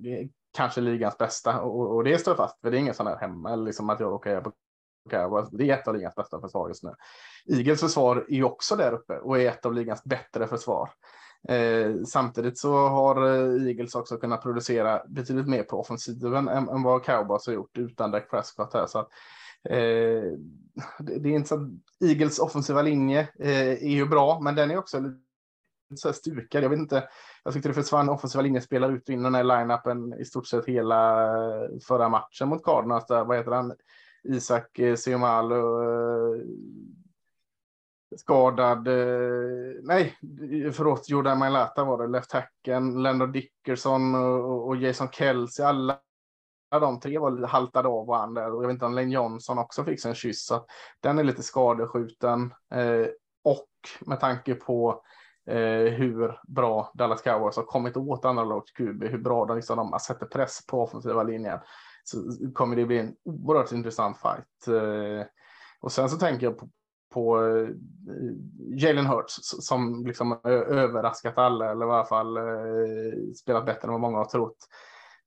[0.57, 2.61] kanske ligans bästa och, och det står fast.
[2.61, 4.53] För det är ingen sån här hemma liksom att jag råkar på
[5.11, 5.49] Cowboys.
[5.51, 6.95] Det är ett av ligans bästa försvar just nu.
[7.47, 10.91] Eagles försvar är ju också där uppe och är ett av ligans bättre försvar.
[11.49, 16.83] Eh, samtidigt så har eh, Eagles också kunnat producera betydligt mer på offensiven än, än
[16.83, 18.87] vad Cowboys har gjort utan Dak Prescott här.
[18.87, 19.09] Så att,
[19.69, 20.23] eh,
[20.99, 21.71] det, det, är inte så
[22.05, 25.19] Eagles offensiva linje eh, är ju bra, men den är också lite
[25.97, 26.65] så här stukad.
[26.65, 27.09] Jag vet inte.
[27.45, 30.67] Jag tyckte det försvann offensiva linjespelare ut och in den här line-upen i stort sett
[30.67, 33.07] hela eh, förra matchen mot Cardinals.
[33.07, 33.73] Där, vad heter han?
[34.25, 34.97] Isak eh,
[38.17, 38.89] skadad.
[38.89, 40.17] Eh, nej,
[40.73, 42.07] förlåt, Jordan Mailata var det.
[42.07, 45.67] Left hacken, Lando Dickerson och, och Jason Kelsey.
[45.67, 45.99] Alla
[46.71, 49.85] de tre var lite haltade av varandra och jag vet inte om Len Johnson också
[49.85, 50.47] fick sig en kyss.
[50.47, 50.67] Så
[51.01, 53.07] den är lite skadeskjuten eh,
[53.45, 53.69] och
[54.01, 55.03] med tanke på
[55.51, 59.77] eh, hur bra Dallas Cowboys har kommit åt andra lags QB, hur bra de, liksom,
[59.77, 61.59] de sätter press på offensiva linjen
[62.05, 62.19] så
[62.55, 64.69] kommer det bli en oerhört intressant fight.
[64.69, 65.27] Eh,
[65.81, 66.69] och sen så tänker jag på,
[67.15, 67.69] på eh,
[68.59, 74.01] Jalen Hurts som liksom överraskat alla eller i alla fall eh, spelat bättre än vad
[74.01, 74.57] många har trott.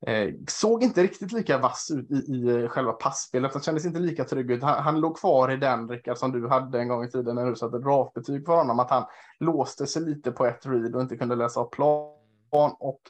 [0.06, 3.54] Eh, såg inte riktigt lika vass ut i, i själva passspelet.
[3.54, 4.64] Han kändes inte lika trygg ut.
[4.64, 7.46] Han, han låg kvar i den Rickard som du hade en gång i tiden när
[7.46, 8.80] du satte draftbetyg för honom.
[8.80, 9.06] Att han
[9.40, 13.02] låste sig lite på ett read och inte kunde läsa av plan och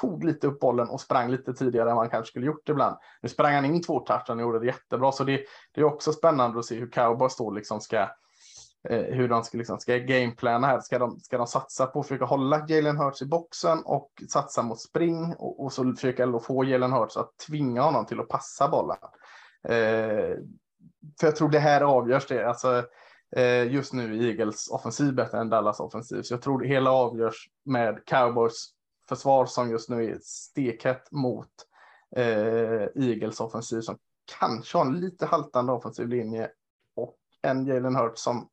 [0.00, 2.96] tog lite upp bollen och sprang lite tidigare än man kanske skulle gjort ibland.
[3.22, 5.40] Nu sprang han in två touchar och gjorde det jättebra, så det,
[5.74, 8.08] det är också spännande att se hur Cowboys då liksom ska
[8.88, 10.80] eh, hur de ska, liksom, ska gameplana här.
[10.80, 14.62] Ska de, ska de satsa på att försöka hålla Jalen Hurts i boxen och satsa
[14.62, 18.68] mot spring och, och så försöka få Jalen Hurts att tvinga honom till att passa
[18.68, 18.98] bollen.
[19.68, 20.36] Eh,
[21.20, 22.48] för jag tror det här avgörs det.
[22.48, 22.84] Alltså,
[23.36, 26.90] eh, just nu är Eagles offensiv bättre än Dallas offensiv, så jag tror det hela
[26.90, 28.73] avgörs med Cowboys
[29.08, 31.50] försvar som just nu är stekhett mot
[32.16, 33.98] eh, Eagles offensiv som
[34.38, 36.50] kanske har en lite haltande offensiv linje
[36.94, 38.48] och en Jalen Hurts som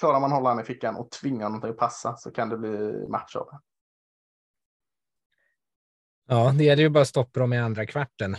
[0.00, 2.58] klarar man hålla han i fickan och tvinga honom till att passa så kan det
[2.58, 3.60] bli match av det.
[6.30, 8.36] Ja, det gäller ju bara att stoppa dem i andra kvarten.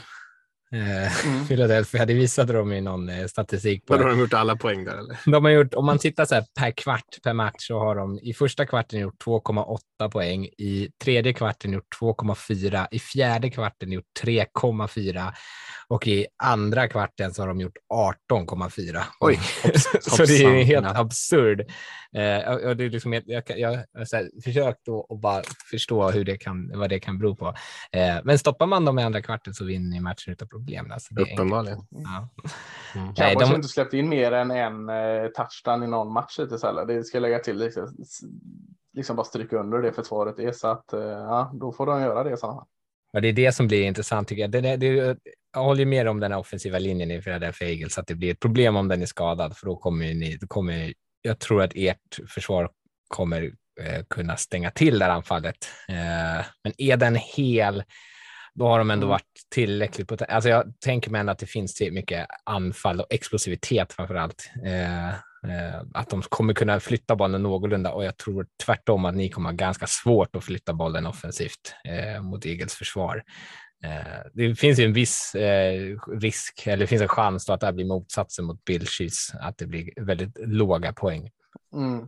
[0.71, 1.45] Eh, mm.
[1.47, 3.85] Philadelphia, det visade de i någon eh, statistik.
[3.85, 3.93] På.
[3.93, 4.97] Har de gjort alla poäng där?
[4.97, 5.17] Eller?
[5.25, 8.19] De har gjort, om man tittar så här per kvart per match så har de
[8.19, 14.05] i första kvarten gjort 2,8 poäng, i tredje kvarten gjort 2,4, i fjärde kvarten gjort
[14.23, 15.33] 3,4
[15.87, 17.77] och i andra kvarten så har de gjort
[18.31, 19.03] 18,4.
[19.19, 19.39] Oj,
[20.01, 21.59] så det är helt absurd.
[22.15, 26.71] Eh, det är liksom, jag, jag, jag har försökt att bara förstå hur det kan,
[26.75, 27.47] vad det kan bero på.
[27.91, 30.91] Eh, men stoppar man dem i andra kvarten så vinner ni matchen utan problem.
[30.91, 31.79] Alltså, Uppenbarligen.
[31.89, 32.29] Ja.
[32.95, 33.13] Mm.
[33.17, 36.63] Nej, de har inte släppt in mer än en eh, touchdown i någon match hittills
[36.63, 36.85] heller.
[36.85, 37.57] Det ska jag lägga till.
[37.57, 37.95] Liksom,
[38.93, 42.23] liksom bara stryka under det försvaret är så att eh, ja, då får de göra
[42.23, 42.67] det i sådana fall.
[43.11, 44.51] Ja, det är det som blir intressant tycker jag.
[44.51, 45.17] Det, det, det,
[45.53, 48.75] jag håller med om den offensiva linjen i Philadelphia Eagles, att det blir ett problem
[48.75, 52.69] om den är skadad, för då kommer ni, då kommer, jag tror att ert försvar
[53.07, 53.43] kommer
[53.81, 55.57] eh, kunna stänga till det här anfallet.
[55.89, 57.83] Eh, men är den hel,
[58.53, 59.09] då har de ändå mm.
[59.09, 63.93] varit tillräckligt på Alltså jag tänker mig ändå att det finns mycket anfall och explosivitet
[63.93, 64.51] framför allt.
[64.65, 69.29] Eh, eh, att de kommer kunna flytta bollen någorlunda och jag tror tvärtom att ni
[69.29, 73.23] kommer ha ganska svårt att flytta bollen offensivt eh, mot Eagles försvar.
[73.83, 77.65] Eh, det finns ju en viss eh, risk, eller det finns en chans att det
[77.65, 81.29] här blir motsatsen mot Bill Chiefs, att det blir väldigt låga poäng.
[81.73, 82.07] Mm.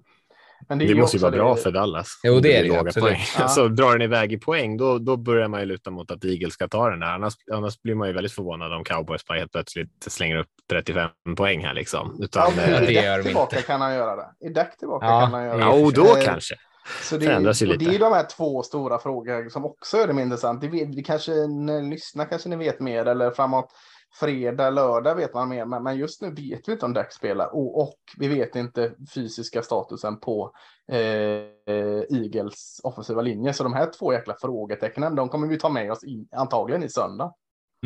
[0.69, 1.37] Men det, det måste ju vara det...
[1.37, 2.19] bra för Dallas.
[2.23, 2.69] Jo, det är det.
[2.69, 3.09] Låga absolut.
[3.09, 3.21] poäng.
[3.39, 3.47] Ja.
[3.47, 6.53] Så drar den iväg i poäng, då, då börjar man ju luta mot att Eagles
[6.53, 7.07] ska ta den där.
[7.07, 11.09] Annars, annars blir man ju väldigt förvånad om Cowboys bara helt plötsligt slänger upp 35
[11.37, 12.17] poäng här liksom.
[12.23, 13.67] Utan, ja, I det gör tillbaka inte.
[13.67, 14.47] kan han göra det.
[14.47, 15.21] I däck tillbaka ja.
[15.21, 15.63] kan han göra det.
[15.63, 16.55] Ja, och då eh, kanske.
[17.01, 17.85] Så det, Förändras ju lite.
[17.85, 20.61] det är de här två stora frågorna som också är det intressant.
[20.61, 23.69] Det, det kanske, när ni lyssnar kanske ni vet mer eller framåt
[24.13, 27.81] fredag, lördag vet man mer, men just nu vet vi inte om Dak spelar och,
[27.81, 30.51] och vi vet inte fysiska statusen på
[30.91, 33.53] eh, Eagles offensiva linje.
[33.53, 36.89] Så de här två jäkla frågetecknen, de kommer vi ta med oss in, antagligen i
[36.89, 37.33] söndag.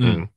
[0.01, 0.27] Mm.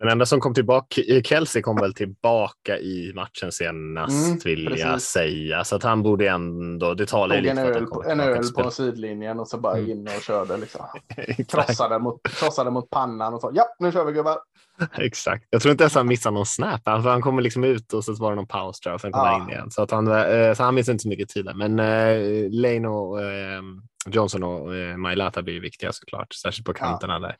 [0.00, 4.84] Den enda som kom tillbaka, Kelsey kom väl tillbaka i matchen senast mm, vill precis.
[4.84, 5.64] jag säga.
[5.64, 8.52] Så att han borde ändå, det talar ju lite för att han kommer En öl
[8.52, 9.90] på sidlinjen och så bara mm.
[9.90, 10.86] in och körde liksom.
[11.48, 13.50] krossade, mot, krossade mot pannan och så.
[13.54, 14.38] Ja, nu kör vi gubbar.
[14.98, 15.46] Exakt.
[15.50, 16.88] Jag tror inte ens han missade någon snap.
[16.88, 19.12] Alltså, han kommer liksom ut och så var det någon paus tror jag, och sen
[19.12, 19.32] kom ja.
[19.32, 19.70] han in igen.
[19.70, 21.50] Så, att han, eh, så han missade inte så mycket tid.
[21.54, 23.62] Men eh, Lane och eh,
[24.06, 27.18] Johnson och eh, Mailata blir viktiga såklart, särskilt på kanterna ja.
[27.18, 27.36] där.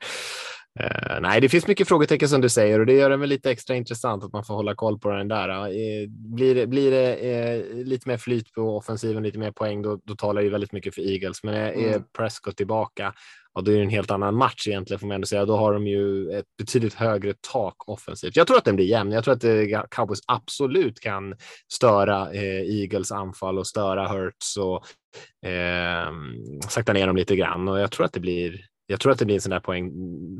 [0.80, 3.50] Uh, nej, det finns mycket frågetecken som du säger och det gör det väl lite
[3.50, 5.48] extra intressant att man får hålla koll på den där.
[5.48, 7.16] Uh, blir det, blir det
[7.58, 10.94] uh, lite mer flyt på offensiven, lite mer poäng, då, då talar det väldigt mycket
[10.94, 11.42] för Eagles.
[11.42, 12.02] Men är mm.
[12.16, 13.14] Prescott tillbaka,
[13.54, 15.44] ja, då är det en helt annan match egentligen får man ändå säga.
[15.44, 18.36] Då har de ju ett betydligt högre tak offensivt.
[18.36, 19.12] Jag tror att den blir jämn.
[19.12, 21.34] Jag tror att Cowboys absolut kan
[21.72, 24.86] störa Eagles anfall och störa Hurts och
[25.50, 26.12] eh,
[26.68, 29.24] sakta ner dem lite grann och jag tror att det blir jag tror att det
[29.24, 29.92] blir en sån där poäng,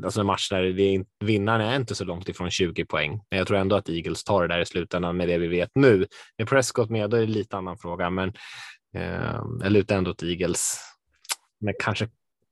[0.03, 3.21] alltså en match där vi, vinnaren är inte så långt ifrån 20 poäng.
[3.29, 5.69] Men jag tror ändå att Eagles tar det där i slutändan med det vi vet
[5.75, 6.07] nu.
[6.37, 8.33] Med Prescott med, då är det lite annan fråga, men
[8.95, 10.79] eh, jag lutar ändå åt Eagles.
[11.59, 12.09] Men kanske,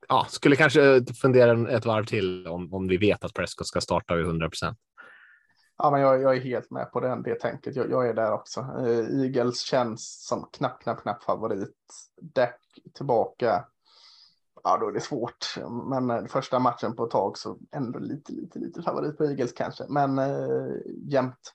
[0.08, 4.16] ja, skulle kanske fundera ett varv till om, om vi vet att Prescott ska starta
[4.16, 4.78] vid 100 procent.
[5.78, 7.76] Ja, men jag, jag, är helt med på den, det tänket.
[7.76, 8.60] Jag, jag är där också.
[8.60, 11.76] Eh, Eagles känns som knapp, knapp, knapp favorit.
[12.22, 12.60] Deck
[12.98, 13.66] tillbaka
[14.64, 15.56] ja, då är det svårt.
[15.90, 19.54] Men eh, första matchen på ett tag så ändå lite, lite, lite favorit på Eagles
[19.54, 19.84] kanske.
[19.90, 20.68] Men eh,
[21.08, 21.54] jämnt.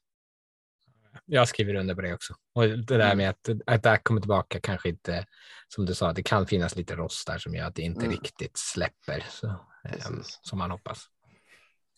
[1.27, 2.35] Jag skriver under på det också.
[2.55, 3.19] Och det där Mm.
[3.19, 5.27] med att, att Dak kommer tillbaka kanske inte,
[5.69, 8.11] som du sa, det kan finnas lite rost där som gör att det inte Mm.
[8.11, 9.47] riktigt släpper så,
[9.85, 9.95] eh,
[10.43, 11.07] som man hoppas.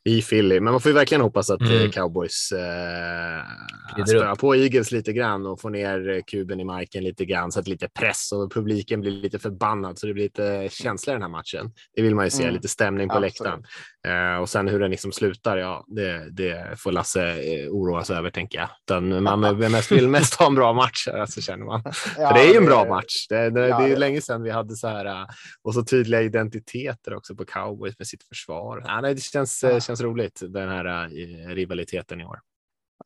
[0.06, 0.60] I Philly.
[0.60, 1.82] Men man får ju verkligen hoppas att Mm.
[1.84, 7.04] eh, cowboys eh, spöar på Eagles lite grann och får ner eh, kuben i marken
[7.04, 10.68] lite grann så att lite press och publiken blir lite förbannad så det blir lite
[10.70, 11.72] känsla i den här matchen.
[11.96, 12.54] Det vill man ju se, Mm.
[12.54, 13.32] lite stämning på Absolut.
[13.40, 13.64] läktaren.
[14.06, 18.16] Eh, och sen hur den liksom slutar, ja, det, det får Lasse eh, oroa sig
[18.16, 18.68] över tänker jag.
[18.84, 21.82] Utan man mest, vill mest ha en bra match, alltså, känner man.
[22.18, 23.26] Ja, För det är ju en bra match.
[23.28, 25.26] Det, det, Ja, det är ju länge sedan vi hade så här äh,
[25.62, 28.82] och så tydliga identiteter också på cowboys med sitt försvar.
[28.86, 29.80] Ja, nej, det känns, Ja.
[29.80, 31.08] känns roligt, den här
[31.54, 32.40] rivaliteten i år.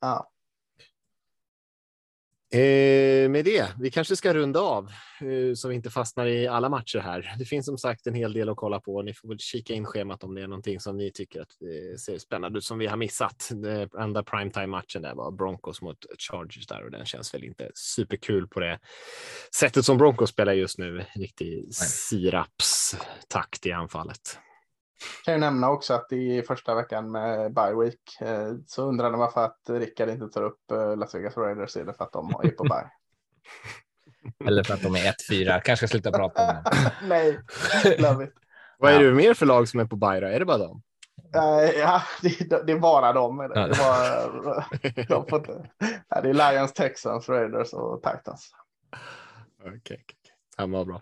[0.00, 0.30] Ja.
[2.52, 4.90] Eh, med det, vi kanske ska runda av
[5.20, 7.34] eh, så vi inte fastnar i alla matcher här.
[7.38, 9.02] Det finns som sagt en hel del att kolla på.
[9.02, 11.96] Ni får väl kika in schemat om det är någonting som ni tycker att eh,
[11.98, 13.48] ser spännande ut som vi har missat.
[13.50, 18.48] Den enda primetime-matchen där var Broncos mot Chargers där och den känns väl inte superkul
[18.48, 18.78] på det
[19.54, 21.04] sättet som Broncos spelar just nu.
[21.14, 24.38] Riktig sirapstakt i anfallet.
[25.24, 28.20] Kan ju nämna också att det är första veckan med bye week.
[28.20, 31.76] Eh, Så undrar ni varför att Rickard inte tar upp eh, Las Vegas Raiders.
[31.76, 32.90] Är det för att de är på bye?
[34.48, 35.60] Eller för att de är 1-4.
[35.60, 36.90] Kanske ska sluta prata om dem.
[37.08, 37.38] Nej,
[37.98, 38.34] love it.
[38.78, 40.32] Vad är det mer för lag som är på Bayra?
[40.32, 40.82] Är det bara dem?
[41.34, 43.36] Eh, ja, det, det är bara dem.
[43.36, 45.68] Det, det, var, de får
[46.22, 48.50] det är Lions, Texans, Raiders och Titans.
[49.60, 50.14] Okej, okay, okay.
[50.56, 51.00] ja, vad bra.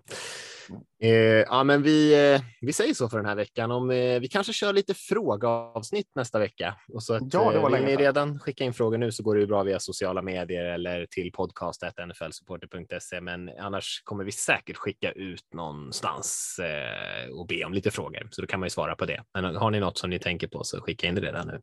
[1.03, 3.71] Eh, ja, men vi, eh, vi säger så för den här veckan.
[3.71, 6.75] Om, eh, vi kanske kör lite frågeavsnitt nästa vecka.
[6.93, 9.23] Och så att, Ja, det var eh, vill ni redan skicka in frågor nu så
[9.23, 13.21] går det ju bra via sociala medier eller till podcast.nflsupporter.se.
[13.21, 18.29] Men annars kommer vi säkert skicka ut någonstans eh, och be om lite frågor.
[18.31, 19.23] Så då kan man ju svara på det.
[19.35, 21.61] Men har ni något som ni tänker på så skicka in det redan nu.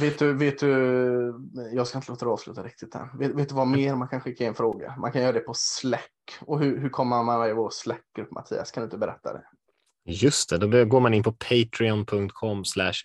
[0.00, 1.34] Vet du, vet du,
[1.72, 3.18] jag ska inte låta det avsluta riktigt än.
[3.18, 5.00] Vet, vet du vad mer man kan skicka in frågor?
[5.00, 6.10] Man kan göra det på Slack.
[6.46, 8.70] Och hur, hur kommer man med i vår Slack-grupp Mattias?
[8.70, 9.44] Kan du inte berätta det?
[10.08, 12.62] Just det, då går man in på patreon.com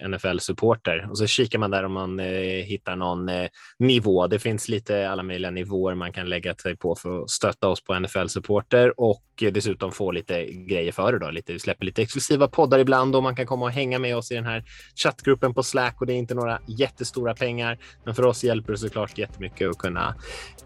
[0.08, 2.26] nfl-supporter och så kikar man där om man eh,
[2.66, 3.48] hittar någon eh,
[3.80, 4.28] nivå.
[4.28, 7.84] Det finns lite alla möjliga nivåer man kan lägga sig på för att stötta oss
[7.84, 11.20] på NFL-supporter och eh, dessutom få lite grejer för det.
[11.20, 11.32] Då.
[11.32, 14.32] Lite, vi släpper lite exklusiva poddar ibland och man kan komma och hänga med oss
[14.32, 14.64] i den här
[14.96, 17.78] chattgruppen på Slack och det är inte några jättestora pengar.
[18.06, 20.16] Men för oss hjälper det såklart jättemycket att kunna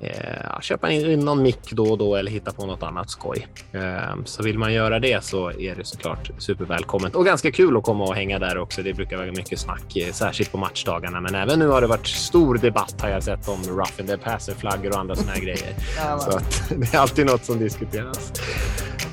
[0.01, 3.47] eh, köpa in någon mick då och då eller hitta på något annat skoj.
[3.71, 7.83] Eh, så vill man göra det så är det såklart supervälkommet och ganska kul att
[7.83, 8.83] komma och hänga där också.
[8.83, 11.21] Det brukar vara mycket snack, eh, särskilt på matchdagarna.
[11.21, 14.17] Men även nu har det varit stor debatt har jag sett om rough in the
[14.17, 15.69] passer flaggor och andra såna här grejer.
[15.97, 18.31] Ja, Så att det är alltid något som diskuteras.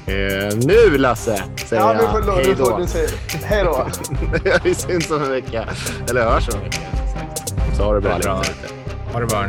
[0.06, 2.80] Eh, nu Lasse säger ja, jag du- hej då.
[3.44, 3.86] hej då.
[4.64, 5.68] Vi syns om en vecka.
[6.10, 6.78] Eller hörs om en vecka.
[7.76, 8.18] Så ha det bra.
[8.18, 8.38] Bra.
[8.38, 8.74] lite.
[9.12, 9.46] Ha det bra.